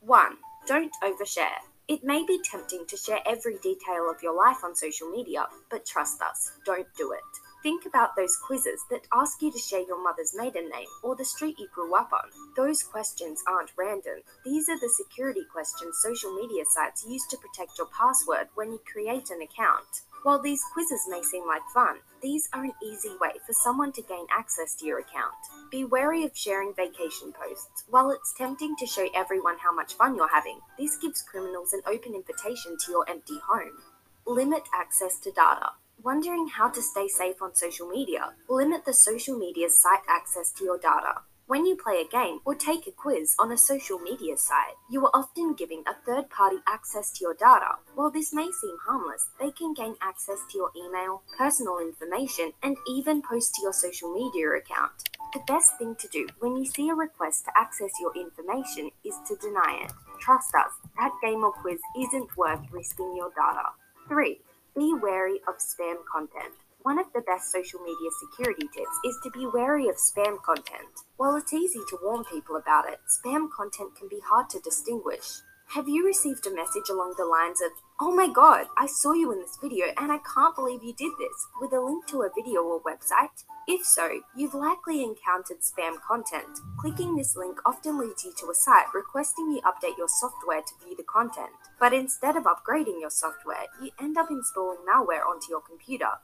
1. 0.00 0.36
Don't 0.68 0.92
overshare. 1.02 1.58
It 1.88 2.04
may 2.04 2.24
be 2.24 2.40
tempting 2.44 2.86
to 2.86 2.96
share 2.96 3.20
every 3.26 3.58
detail 3.58 4.08
of 4.08 4.22
your 4.22 4.36
life 4.36 4.62
on 4.62 4.76
social 4.76 5.10
media, 5.10 5.48
but 5.68 5.84
trust 5.84 6.22
us, 6.22 6.52
don't 6.64 6.86
do 6.96 7.10
it. 7.10 7.20
Think 7.62 7.86
about 7.86 8.16
those 8.16 8.36
quizzes 8.36 8.84
that 8.90 9.06
ask 9.12 9.40
you 9.40 9.52
to 9.52 9.58
share 9.58 9.86
your 9.86 10.02
mother's 10.02 10.34
maiden 10.34 10.68
name 10.68 10.88
or 11.02 11.14
the 11.14 11.24
street 11.24 11.60
you 11.60 11.68
grew 11.72 11.94
up 11.94 12.12
on. 12.12 12.28
Those 12.56 12.82
questions 12.82 13.42
aren't 13.46 13.70
random. 13.78 14.18
These 14.44 14.68
are 14.68 14.80
the 14.80 14.88
security 14.88 15.44
questions 15.52 16.00
social 16.02 16.34
media 16.34 16.64
sites 16.68 17.06
use 17.08 17.24
to 17.28 17.36
protect 17.36 17.78
your 17.78 17.86
password 17.96 18.48
when 18.56 18.72
you 18.72 18.80
create 18.90 19.30
an 19.30 19.42
account. 19.42 20.02
While 20.24 20.42
these 20.42 20.64
quizzes 20.72 21.06
may 21.08 21.22
seem 21.22 21.46
like 21.46 21.62
fun, 21.72 21.98
these 22.20 22.48
are 22.52 22.64
an 22.64 22.74
easy 22.82 23.16
way 23.20 23.32
for 23.46 23.52
someone 23.52 23.92
to 23.92 24.02
gain 24.02 24.26
access 24.36 24.74
to 24.76 24.86
your 24.86 24.98
account. 24.98 25.34
Be 25.70 25.84
wary 25.84 26.24
of 26.24 26.36
sharing 26.36 26.74
vacation 26.74 27.32
posts. 27.32 27.84
While 27.88 28.10
it's 28.10 28.34
tempting 28.36 28.74
to 28.76 28.86
show 28.86 29.08
everyone 29.14 29.58
how 29.58 29.74
much 29.74 29.94
fun 29.94 30.16
you're 30.16 30.28
having, 30.28 30.60
this 30.78 30.96
gives 30.96 31.22
criminals 31.22 31.72
an 31.72 31.82
open 31.86 32.14
invitation 32.14 32.76
to 32.86 32.92
your 32.92 33.08
empty 33.08 33.38
home. 33.48 33.78
Limit 34.26 34.62
access 34.74 35.18
to 35.20 35.30
data. 35.30 35.70
Wondering 36.04 36.48
how 36.48 36.68
to 36.68 36.82
stay 36.82 37.06
safe 37.06 37.40
on 37.40 37.54
social 37.54 37.86
media? 37.86 38.32
Limit 38.48 38.84
the 38.84 38.92
social 38.92 39.38
media's 39.38 39.80
site 39.80 40.02
access 40.08 40.50
to 40.50 40.64
your 40.64 40.76
data. 40.76 41.22
When 41.46 41.64
you 41.64 41.76
play 41.76 42.00
a 42.00 42.08
game 42.10 42.40
or 42.44 42.56
take 42.56 42.88
a 42.88 42.90
quiz 42.90 43.36
on 43.38 43.52
a 43.52 43.56
social 43.56 44.00
media 44.00 44.36
site, 44.36 44.74
you 44.90 45.04
are 45.06 45.12
often 45.14 45.54
giving 45.54 45.84
a 45.86 45.94
third 46.04 46.28
party 46.28 46.56
access 46.66 47.12
to 47.12 47.18
your 47.22 47.34
data. 47.34 47.76
While 47.94 48.10
this 48.10 48.32
may 48.32 48.50
seem 48.50 48.76
harmless, 48.84 49.28
they 49.38 49.52
can 49.52 49.74
gain 49.74 49.94
access 50.02 50.40
to 50.50 50.58
your 50.58 50.70
email, 50.76 51.22
personal 51.38 51.78
information, 51.78 52.50
and 52.64 52.76
even 52.88 53.22
post 53.22 53.54
to 53.54 53.62
your 53.62 53.72
social 53.72 54.12
media 54.12 54.48
account. 54.58 54.90
The 55.34 55.44
best 55.46 55.78
thing 55.78 55.94
to 56.00 56.08
do 56.08 56.26
when 56.40 56.56
you 56.56 56.66
see 56.66 56.88
a 56.88 56.94
request 56.94 57.44
to 57.44 57.52
access 57.56 57.90
your 58.00 58.12
information 58.16 58.90
is 59.04 59.14
to 59.28 59.36
deny 59.36 59.82
it. 59.84 59.92
Trust 60.20 60.52
us, 60.56 60.72
that 60.98 61.12
game 61.22 61.44
or 61.44 61.52
quiz 61.52 61.78
isn't 61.96 62.36
worth 62.36 62.60
risking 62.72 63.14
your 63.16 63.30
data. 63.36 63.68
3. 64.08 64.40
Be 64.74 64.94
wary 65.02 65.38
of 65.46 65.58
spam 65.58 65.96
content. 66.10 66.54
One 66.80 66.98
of 66.98 67.04
the 67.12 67.20
best 67.20 67.52
social 67.52 67.80
media 67.80 68.08
security 68.22 68.66
tips 68.74 68.98
is 69.04 69.18
to 69.22 69.30
be 69.30 69.46
wary 69.46 69.86
of 69.86 69.96
spam 69.96 70.40
content. 70.42 71.04
While 71.18 71.36
it's 71.36 71.52
easy 71.52 71.80
to 71.90 71.98
warn 72.02 72.24
people 72.24 72.56
about 72.56 72.88
it, 72.88 72.98
spam 73.06 73.50
content 73.54 73.94
can 73.94 74.08
be 74.08 74.20
hard 74.24 74.48
to 74.48 74.60
distinguish. 74.60 75.42
Have 75.74 75.90
you 75.90 76.06
received 76.06 76.46
a 76.46 76.54
message 76.54 76.88
along 76.88 77.16
the 77.18 77.26
lines 77.26 77.60
of, 77.60 77.70
Oh 78.04 78.10
my 78.10 78.26
god, 78.26 78.66
I 78.76 78.86
saw 78.86 79.12
you 79.12 79.30
in 79.30 79.38
this 79.38 79.56
video 79.62 79.86
and 79.96 80.10
I 80.10 80.18
can't 80.34 80.56
believe 80.56 80.82
you 80.82 80.92
did 80.92 81.12
this, 81.20 81.46
with 81.60 81.72
a 81.72 81.80
link 81.80 82.04
to 82.08 82.22
a 82.22 82.30
video 82.34 82.60
or 82.60 82.82
website? 82.82 83.44
If 83.68 83.86
so, 83.86 84.22
you've 84.36 84.54
likely 84.54 85.04
encountered 85.04 85.58
spam 85.60 86.00
content. 86.00 86.58
Clicking 86.80 87.14
this 87.14 87.36
link 87.36 87.58
often 87.64 88.00
leads 88.00 88.24
you 88.24 88.32
to 88.40 88.50
a 88.50 88.56
site 88.56 88.92
requesting 88.92 89.52
you 89.52 89.60
update 89.60 89.96
your 89.96 90.08
software 90.08 90.62
to 90.62 90.84
view 90.84 90.96
the 90.96 91.04
content. 91.04 91.54
But 91.78 91.92
instead 91.92 92.34
of 92.34 92.42
upgrading 92.42 93.00
your 93.00 93.08
software, 93.08 93.66
you 93.80 93.92
end 94.00 94.18
up 94.18 94.32
installing 94.32 94.78
malware 94.78 95.24
onto 95.24 95.50
your 95.50 95.60
computer. 95.60 96.18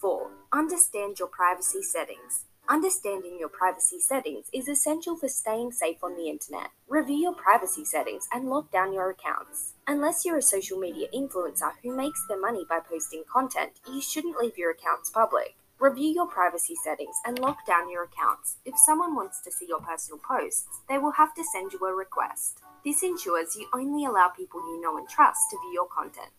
4. 0.00 0.30
Understand 0.52 1.18
your 1.18 1.26
privacy 1.26 1.82
settings. 1.82 2.44
Understanding 2.68 3.38
your 3.40 3.48
privacy 3.48 3.98
settings 3.98 4.46
is 4.54 4.68
essential 4.68 5.16
for 5.16 5.28
staying 5.28 5.72
safe 5.72 5.98
on 6.00 6.14
the 6.14 6.30
internet. 6.30 6.70
Review 6.88 7.16
your 7.16 7.34
privacy 7.34 7.84
settings 7.84 8.28
and 8.32 8.48
lock 8.48 8.70
down 8.70 8.92
your 8.92 9.10
accounts. 9.10 9.73
Unless 9.86 10.24
you're 10.24 10.38
a 10.38 10.42
social 10.42 10.78
media 10.78 11.08
influencer 11.14 11.70
who 11.82 11.94
makes 11.94 12.26
their 12.26 12.40
money 12.40 12.64
by 12.66 12.80
posting 12.80 13.22
content, 13.30 13.72
you 13.86 14.00
shouldn't 14.00 14.38
leave 14.38 14.56
your 14.56 14.70
accounts 14.70 15.10
public. 15.10 15.56
Review 15.78 16.08
your 16.08 16.26
privacy 16.26 16.74
settings 16.82 17.16
and 17.26 17.38
lock 17.38 17.66
down 17.66 17.90
your 17.90 18.04
accounts. 18.04 18.56
If 18.64 18.78
someone 18.78 19.14
wants 19.14 19.42
to 19.42 19.52
see 19.52 19.66
your 19.68 19.80
personal 19.80 20.18
posts, 20.26 20.80
they 20.88 20.96
will 20.96 21.12
have 21.12 21.34
to 21.34 21.44
send 21.44 21.74
you 21.74 21.84
a 21.84 21.94
request. 21.94 22.60
This 22.82 23.02
ensures 23.02 23.56
you 23.56 23.68
only 23.74 24.06
allow 24.06 24.28
people 24.28 24.60
you 24.60 24.80
know 24.80 24.96
and 24.96 25.06
trust 25.06 25.50
to 25.50 25.58
view 25.58 25.72
your 25.74 25.88
content. 25.88 26.32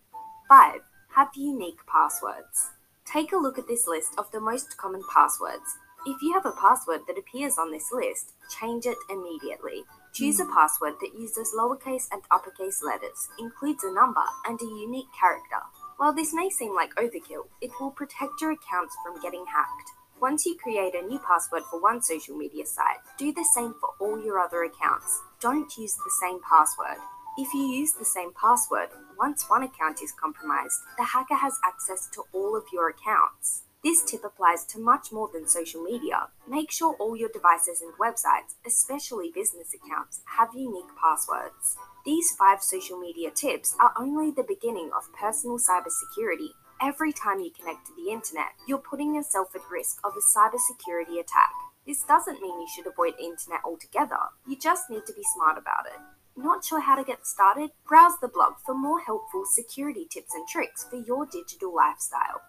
5. 0.50 0.82
Have 1.16 1.30
unique 1.36 1.86
passwords. 1.86 2.72
Take 3.06 3.32
a 3.32 3.38
look 3.38 3.60
at 3.60 3.68
this 3.68 3.88
list 3.88 4.16
of 4.18 4.32
the 4.32 4.42
most 4.42 4.76
common 4.78 5.04
passwords. 5.14 5.78
If 6.08 6.22
you 6.22 6.34
have 6.34 6.46
a 6.46 6.52
password 6.52 7.02
that 7.08 7.18
appears 7.18 7.58
on 7.58 7.72
this 7.72 7.92
list, 7.92 8.34
change 8.48 8.86
it 8.86 8.98
immediately. 9.10 9.84
Choose 10.14 10.40
a 10.40 10.44
hmm. 10.44 10.54
password 10.54 10.94
that 11.02 11.20
uses 11.20 11.56
lowercase 11.58 12.08
and 12.12 12.22
uppercase 12.30 12.84
letters, 12.84 13.28
includes 13.40 13.84
a 13.84 13.92
number, 13.92 14.22
and 14.48 14.62
a 14.62 14.66
unique 14.66 15.10
character. 15.20 15.66
While 15.98 16.14
this 16.14 16.32
may 16.32 16.52
seem 16.52 16.76
like 16.76 16.94
overkill, 16.96 17.48
it 17.60 17.72
will 17.80 17.90
protect 17.90 18.40
your 18.40 18.52
accounts 18.52 18.96
from 19.04 19.20
getting 19.20 19.46
hacked. 19.48 19.92
Once 20.22 20.46
you 20.46 20.56
create 20.56 20.94
a 20.94 21.02
new 21.02 21.20
password 21.20 21.64
for 21.72 21.82
one 21.82 22.04
social 22.04 22.38
media 22.38 22.68
site, 22.68 23.02
do 23.18 23.34
the 23.34 23.48
same 23.56 23.74
for 23.82 23.90
all 24.00 24.24
your 24.24 24.40
other 24.40 24.64
accounts. 24.64 25.22
Don't 25.42 25.76
use 25.76 25.96
the 25.96 26.12
same 26.22 26.40
password. 26.48 27.02
If 27.38 27.52
you 27.54 27.62
use 27.62 27.94
the 27.94 28.06
same 28.06 28.32
password, 28.40 28.90
once 29.18 29.50
one 29.50 29.64
account 29.64 30.04
is 30.04 30.14
compromised, 30.14 30.80
the 30.98 31.04
hacker 31.04 31.36
has 31.36 31.60
access 31.66 32.08
to 32.14 32.24
all 32.32 32.56
of 32.56 32.64
your 32.72 32.90
accounts. 32.90 33.65
This 33.86 34.02
tip 34.02 34.24
applies 34.24 34.66
to 34.74 34.80
much 34.80 35.12
more 35.12 35.30
than 35.32 35.48
social 35.48 35.84
media. 35.84 36.30
Make 36.50 36.72
sure 36.72 36.96
all 36.96 37.16
your 37.16 37.30
devices 37.30 37.84
and 37.84 37.94
websites, 38.00 38.56
especially 38.66 39.30
business 39.30 39.76
accounts, 39.76 40.22
have 40.26 40.56
unique 40.56 40.90
passwords. 41.00 41.78
These 42.04 42.32
five 42.32 42.64
social 42.64 42.98
media 42.98 43.30
tips 43.30 43.76
are 43.80 43.94
only 43.96 44.32
the 44.32 44.42
beginning 44.42 44.90
of 44.98 45.14
personal 45.14 45.60
cybersecurity. 45.60 46.50
Every 46.82 47.14
time 47.14 47.42
you 47.42 47.52
connect 47.52 47.86
to 47.86 47.94
the 47.96 48.12
internet, 48.12 48.54
you're 48.68 48.80
putting 48.80 49.14
yourself 49.14 49.50
at 49.54 49.70
risk 49.70 50.00
of 50.04 50.14
a 50.18 50.36
cybersecurity 50.36 51.20
attack. 51.20 51.52
This 51.86 52.02
doesn't 52.02 52.42
mean 52.42 52.60
you 52.60 52.68
should 52.76 52.88
avoid 52.88 53.14
internet 53.20 53.62
altogether. 53.64 54.18
You 54.48 54.58
just 54.58 54.90
need 54.90 55.06
to 55.06 55.14
be 55.14 55.22
smart 55.36 55.60
about 55.60 55.86
it. 55.86 56.02
Not 56.36 56.66
sure 56.66 56.82
how 56.82 56.96
to 56.96 57.04
get 57.04 57.28
started? 57.28 57.70
Browse 57.88 58.18
the 58.20 58.30
blog 58.30 58.54
for 58.66 58.74
more 58.74 59.02
helpful 59.02 59.44
security 59.46 60.08
tips 60.12 60.34
and 60.34 60.48
tricks 60.48 60.88
for 60.90 60.96
your 60.96 61.28
digital 61.28 61.72
lifestyle. 61.76 62.42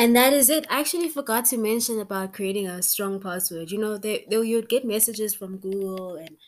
And 0.00 0.16
that 0.16 0.32
is 0.32 0.48
it. 0.48 0.66
I 0.70 0.80
actually 0.80 1.10
forgot 1.10 1.44
to 1.46 1.58
mention 1.58 2.00
about 2.00 2.32
creating 2.32 2.66
a 2.66 2.80
strong 2.82 3.20
password. 3.20 3.70
You 3.70 3.76
know, 3.76 3.98
they, 3.98 4.24
they 4.30 4.40
you'd 4.40 4.70
get 4.70 4.82
messages 4.82 5.34
from 5.34 5.58
Google 5.58 6.16
and 6.16 6.38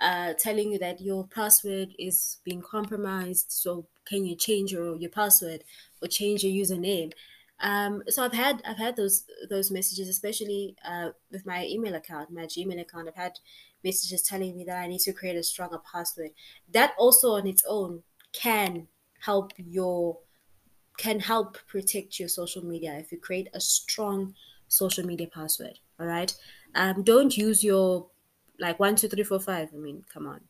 uh, 0.00 0.32
telling 0.38 0.72
you 0.72 0.78
that 0.78 1.02
your 1.02 1.26
password 1.26 1.90
is 1.98 2.38
being 2.42 2.62
compromised. 2.62 3.52
So 3.52 3.86
can 4.06 4.24
you 4.24 4.34
change 4.34 4.72
your, 4.72 4.96
your 4.96 5.10
password 5.10 5.62
or 6.00 6.08
change 6.08 6.42
your 6.42 6.54
username? 6.64 7.12
Um, 7.60 8.02
so 8.08 8.24
I've 8.24 8.32
had 8.32 8.62
I've 8.64 8.78
had 8.78 8.96
those 8.96 9.24
those 9.50 9.70
messages, 9.70 10.08
especially 10.08 10.74
uh, 10.82 11.10
with 11.30 11.44
my 11.44 11.66
email 11.66 11.94
account, 11.94 12.30
my 12.30 12.46
Gmail 12.46 12.80
account. 12.80 13.08
I've 13.08 13.14
had 13.14 13.40
messages 13.84 14.22
telling 14.22 14.56
me 14.56 14.64
that 14.64 14.78
I 14.78 14.86
need 14.86 15.00
to 15.00 15.12
create 15.12 15.36
a 15.36 15.42
stronger 15.42 15.80
password. 15.92 16.30
That 16.72 16.94
also 16.96 17.32
on 17.32 17.46
its 17.46 17.62
own 17.68 18.04
can 18.32 18.88
help 19.20 19.52
your 19.58 20.18
can 20.98 21.20
help 21.20 21.58
protect 21.66 22.18
your 22.18 22.28
social 22.28 22.64
media 22.64 22.94
if 22.94 23.12
you 23.12 23.18
create 23.18 23.48
a 23.54 23.60
strong 23.60 24.34
social 24.68 25.04
media 25.04 25.26
password. 25.26 25.78
All 26.00 26.06
right. 26.06 26.34
Um, 26.74 27.02
don't 27.02 27.36
use 27.36 27.62
your 27.62 28.06
like 28.58 28.78
one 28.80 28.96
two 28.96 29.08
three 29.08 29.24
four 29.24 29.40
five. 29.40 29.70
I 29.74 29.76
mean, 29.76 30.04
come 30.12 30.26
on, 30.26 30.40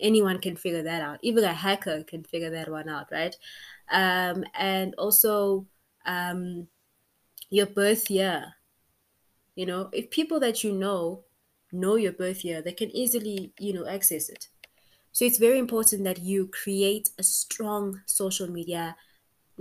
anyone 0.00 0.38
can 0.38 0.56
figure 0.56 0.82
that 0.82 1.02
out. 1.02 1.18
Even 1.22 1.44
a 1.44 1.52
hacker 1.52 2.02
can 2.04 2.24
figure 2.24 2.50
that 2.50 2.70
one 2.70 2.88
out, 2.88 3.08
right? 3.10 3.36
Um, 3.90 4.44
and 4.54 4.94
also 4.96 5.66
um, 6.06 6.68
your 7.50 7.66
birth 7.66 8.10
year. 8.10 8.54
You 9.54 9.66
know, 9.66 9.90
if 9.92 10.10
people 10.10 10.40
that 10.40 10.64
you 10.64 10.72
know 10.72 11.24
know 11.72 11.96
your 11.96 12.12
birth 12.12 12.44
year, 12.44 12.62
they 12.62 12.72
can 12.72 12.90
easily, 12.94 13.52
you 13.58 13.72
know, 13.72 13.86
access 13.86 14.28
it. 14.28 14.48
So 15.12 15.26
it's 15.26 15.38
very 15.38 15.58
important 15.58 16.04
that 16.04 16.20
you 16.20 16.48
create 16.48 17.10
a 17.18 17.22
strong 17.22 18.00
social 18.06 18.50
media, 18.50 18.96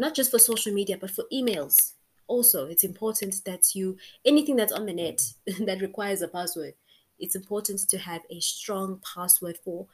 not 0.01 0.15
just 0.15 0.31
for 0.31 0.39
social 0.39 0.73
media, 0.73 0.97
but 0.99 1.11
for 1.11 1.25
emails. 1.31 1.93
Also, 2.27 2.65
it's 2.65 2.83
important 2.83 3.35
that 3.45 3.75
you, 3.75 3.97
anything 4.25 4.55
that's 4.55 4.73
on 4.73 4.87
the 4.87 4.93
net 4.93 5.21
that 5.59 5.79
requires 5.79 6.23
a 6.23 6.27
password, 6.27 6.73
it's 7.19 7.35
important 7.35 7.79
to 7.87 7.99
have 7.99 8.23
a 8.31 8.39
strong 8.39 8.99
password 9.13 9.57
for 9.63 9.85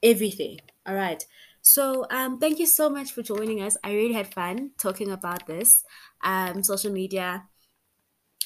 everything. 0.00 0.60
All 0.86 0.94
right. 0.94 1.24
So, 1.60 2.06
um, 2.10 2.38
thank 2.38 2.60
you 2.60 2.66
so 2.66 2.88
much 2.88 3.10
for 3.12 3.22
joining 3.22 3.60
us. 3.62 3.76
I 3.82 3.92
really 3.92 4.14
had 4.14 4.32
fun 4.32 4.70
talking 4.78 5.10
about 5.10 5.46
this 5.48 5.84
um, 6.22 6.62
social 6.62 6.92
media 6.92 7.44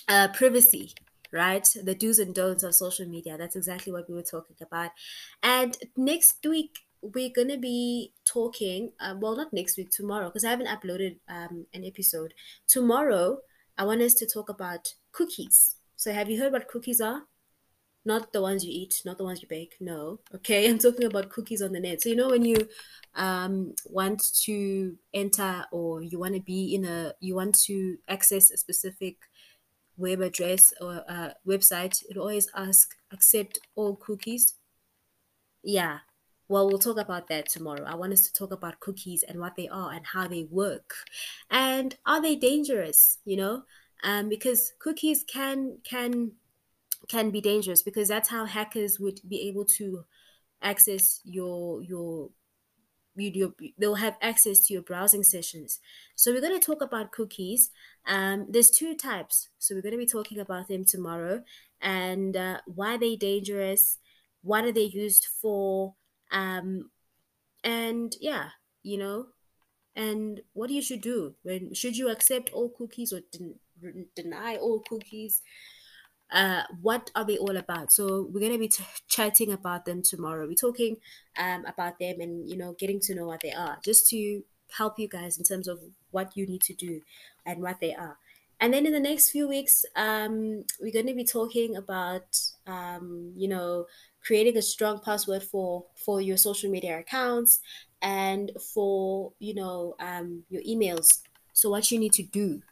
uh, 0.09 0.29
privacy, 0.29 0.95
right? 1.31 1.69
The 1.83 1.95
do's 1.95 2.19
and 2.19 2.35
don'ts 2.35 2.63
of 2.63 2.75
social 2.75 3.07
media. 3.07 3.37
That's 3.37 3.57
exactly 3.57 3.93
what 3.93 4.09
we 4.09 4.15
were 4.15 4.23
talking 4.23 4.57
about. 4.63 4.93
And 5.43 5.77
next 5.97 6.39
week, 6.45 6.86
we're 7.03 7.33
going 7.35 7.49
to 7.49 7.59
be 7.59 8.13
talking, 8.25 8.93
uh, 9.01 9.15
well, 9.19 9.37
not 9.37 9.53
next 9.53 9.77
week, 9.77 9.91
tomorrow, 9.91 10.27
because 10.27 10.45
I 10.45 10.51
haven't 10.51 10.69
uploaded 10.69 11.17
um, 11.29 11.67
an 11.73 11.85
episode. 11.85 12.35
Tomorrow, 12.67 13.39
I 13.79 13.85
want 13.85 14.03
us 14.03 14.15
to 14.15 14.27
talk 14.27 14.49
about 14.49 14.95
cookies. 15.13 15.77
So, 15.97 16.13
have 16.13 16.31
you 16.31 16.41
heard 16.41 16.53
what 16.53 16.69
cookies 16.69 17.01
are? 17.01 17.23
not 18.07 18.33
the 18.33 18.41
ones 18.41 18.65
you 18.65 18.71
eat, 18.73 19.03
not 19.05 19.19
the 19.19 19.25
ones 19.25 19.43
you 19.43 19.49
bake. 19.49 19.75
No, 19.81 20.21
okay, 20.35 20.69
I'm 20.71 20.79
talking 20.79 21.05
about 21.05 21.29
cookies 21.29 21.61
on 21.61 21.73
the 21.73 21.81
net. 21.81 22.01
So 22.01 22.09
you 22.09 22.17
know 22.17 22.31
when 22.31 22.45
you 22.45 22.69
um, 23.15 23.75
want 23.85 24.23
to 24.45 24.97
enter 25.13 25.67
or 25.73 26.03
you 26.03 26.19
want 26.19 26.35
to 26.35 26.41
be 26.41 26.75
in 26.75 26.85
a, 26.87 27.13
you 27.21 27.35
want 27.35 27.59
to 27.65 27.99
access 28.09 28.51
a 28.51 28.57
specific 28.57 29.17
web 29.99 30.21
address 30.21 30.73
or 30.81 30.95
a 31.09 31.35
website, 31.47 32.03
it 32.09 32.17
always 32.17 32.49
ask 32.55 32.95
accept 33.13 33.59
all 33.75 33.97
cookies. 33.97 34.55
Yeah, 35.63 35.99
well, 36.49 36.69
we'll 36.69 36.79
talk 36.79 36.99
about 36.99 37.29
that 37.29 37.49
tomorrow. 37.49 37.85
I 37.85 37.97
want 37.97 38.13
us 38.13 38.23
to 38.23 38.33
talk 38.33 38.53
about 38.53 38.81
cookies 38.81 39.25
and 39.25 39.41
what 39.41 39.57
they 39.57 39.69
are 39.69 39.93
and 39.93 40.07
how 40.07 40.29
they 40.29 40.45
work. 40.45 40.95
And 41.51 41.97
are 42.07 42.23
they 42.23 42.37
dangerous, 42.37 43.19
you 43.25 43.37
know? 43.37 43.63
Um, 44.05 44.29
because 44.29 44.73
cookies 44.79 45.25
can 45.27 45.79
can 45.83 46.33
can 47.09 47.31
be 47.31 47.41
dangerous 47.41 47.83
because 47.83 48.09
that's 48.09 48.29
how 48.29 48.45
hackers 48.45 49.01
would 49.01 49.21
be 49.27 49.49
able 49.49 49.65
to 49.65 50.05
access 50.63 51.21
your 51.25 51.83
your 51.83 52.31
video 53.17 53.53
they'll 53.79 53.95
have 53.95 54.17
access 54.21 54.61
to 54.61 54.75
your 54.75 54.83
browsing 54.83 55.23
sessions 55.23 55.81
so 56.15 56.33
we're 56.33 56.41
going 56.41 56.59
to 56.59 56.65
talk 56.65 56.83
about 56.83 57.13
cookies 57.13 57.71
um, 58.07 58.47
there's 58.51 58.71
two 58.71 58.95
types 58.95 59.49
so 59.59 59.75
we're 59.75 59.83
going 59.83 59.93
to 59.93 59.99
be 59.99 60.07
talking 60.07 60.39
about 60.39 60.69
them 60.69 60.85
tomorrow 60.85 61.43
and 61.81 62.37
uh, 62.37 62.59
why 62.67 62.97
they're 62.97 63.17
dangerous 63.17 63.99
what 64.43 64.65
are 64.65 64.73
they 64.73 64.83
used 64.83 65.27
for 65.41 65.95
um, 66.33 66.91
and 67.65 68.17
yeah 68.21 68.49
you 68.83 68.99
know 68.99 69.27
and 69.95 70.41
what 70.53 70.71
you 70.71 70.83
should 70.83 71.01
do 71.01 71.35
when 71.43 71.73
should 71.75 71.97
you 71.97 72.09
accept 72.09 72.51
all 72.53 72.69
cookies 72.69 73.13
or 73.13 73.21
den- 73.33 74.07
deny 74.15 74.57
all 74.57 74.81
cookies 74.89 75.43
uh, 76.33 76.63
what 76.83 77.11
are 77.15 77.25
they 77.25 77.39
all 77.39 77.57
about? 77.57 77.93
So 77.93 78.29
we're 78.33 78.41
going 78.41 78.53
to 78.53 78.59
be 78.59 78.69
t- 78.69 78.85
chatting 79.09 79.53
about 79.53 79.85
them 79.85 80.03
tomorrow. 80.03 80.47
We're 80.47 80.55
talking 80.55 80.97
um, 81.39 81.65
about 81.67 81.99
them 81.99 82.21
and 82.21 82.49
you 82.49 82.57
know 82.57 82.75
getting 82.79 83.01
to 83.01 83.15
know 83.15 83.27
what 83.27 83.41
they 83.43 83.53
are, 83.53 83.79
just 83.85 84.09
to 84.11 84.43
help 84.77 84.99
you 84.99 85.09
guys 85.09 85.39
in 85.39 85.45
terms 85.45 85.69
of 85.69 85.79
what 86.11 86.37
you 86.37 86.47
need 86.47 86.63
to 86.63 86.75
do 86.75 87.01
and 87.45 87.63
what 87.63 87.81
they 87.81 87.95
are. 87.95 88.19
And 88.59 88.73
then 88.73 88.87
in 88.87 88.93
the 88.93 89.01
next 89.01 89.31
few 89.31 89.47
weeks, 89.47 89.85
um, 89.95 90.65
we're 90.81 90.93
going 90.93 91.07
to 91.07 91.15
be 91.15 91.25
talking 91.25 91.77
about 91.77 92.37
um, 92.67 93.33
you 93.37 93.49
know 93.49 93.87
creating 94.27 94.57
a 94.57 94.63
strong 94.63 95.01
password 95.01 95.43
for 95.43 95.85
for 95.95 96.21
your 96.21 96.37
social 96.37 96.71
media 96.71 96.99
accounts 96.99 97.61
and 98.03 98.51
for 98.75 99.33
you 99.39 99.55
know 99.55 99.95
um, 100.01 100.43
your 100.51 100.63
emails. 100.63 101.23
So 101.53 101.71
what 101.71 101.91
you 101.91 101.99
need 101.99 102.13
to 102.15 102.23
do 102.23 102.63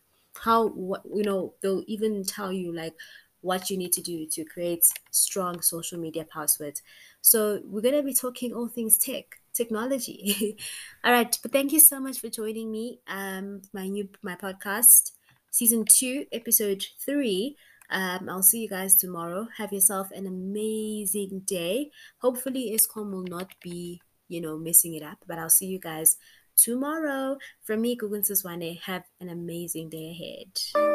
how 0.40 0.68
what 0.68 1.02
you 1.14 1.22
know 1.22 1.54
they'll 1.62 1.84
even 1.86 2.24
tell 2.24 2.52
you 2.52 2.72
like 2.72 2.94
what 3.40 3.68
you 3.68 3.76
need 3.76 3.92
to 3.92 4.00
do 4.00 4.26
to 4.26 4.42
create 4.44 4.84
strong 5.10 5.60
social 5.60 5.98
media 5.98 6.24
passwords. 6.24 6.82
So 7.20 7.60
we're 7.64 7.82
going 7.82 7.94
to 7.94 8.02
be 8.02 8.14
talking 8.14 8.54
all 8.54 8.68
things 8.68 8.96
tech, 8.96 9.38
technology. 9.52 10.56
all 11.04 11.12
right, 11.12 11.38
but 11.42 11.52
thank 11.52 11.70
you 11.70 11.78
so 11.78 12.00
much 12.00 12.18
for 12.20 12.30
joining 12.30 12.72
me. 12.72 13.00
Um, 13.06 13.60
my 13.74 13.86
new 13.86 14.08
my 14.22 14.34
podcast, 14.34 15.12
season 15.50 15.84
two, 15.84 16.24
episode 16.32 16.86
three. 16.98 17.56
Um, 17.90 18.28
I'll 18.28 18.42
see 18.42 18.62
you 18.62 18.68
guys 18.68 18.96
tomorrow. 18.96 19.48
Have 19.58 19.72
yourself 19.72 20.10
an 20.10 20.26
amazing 20.26 21.42
day. 21.44 21.90
Hopefully, 22.18 22.76
Eskom 22.76 23.12
will 23.12 23.24
not 23.24 23.52
be, 23.62 24.00
you 24.28 24.40
know, 24.40 24.56
messing 24.58 24.94
it 24.94 25.02
up. 25.02 25.18
But 25.26 25.38
I'll 25.38 25.50
see 25.50 25.66
you 25.66 25.78
guys 25.78 26.16
tomorrow. 26.56 27.36
From 27.62 27.82
me, 27.82 27.96
Gugu 27.96 28.20
Ntsizwane, 28.20 28.80
have 28.82 29.04
an 29.20 29.28
amazing 29.28 29.90
day 29.90 30.10
ahead. 30.10 30.93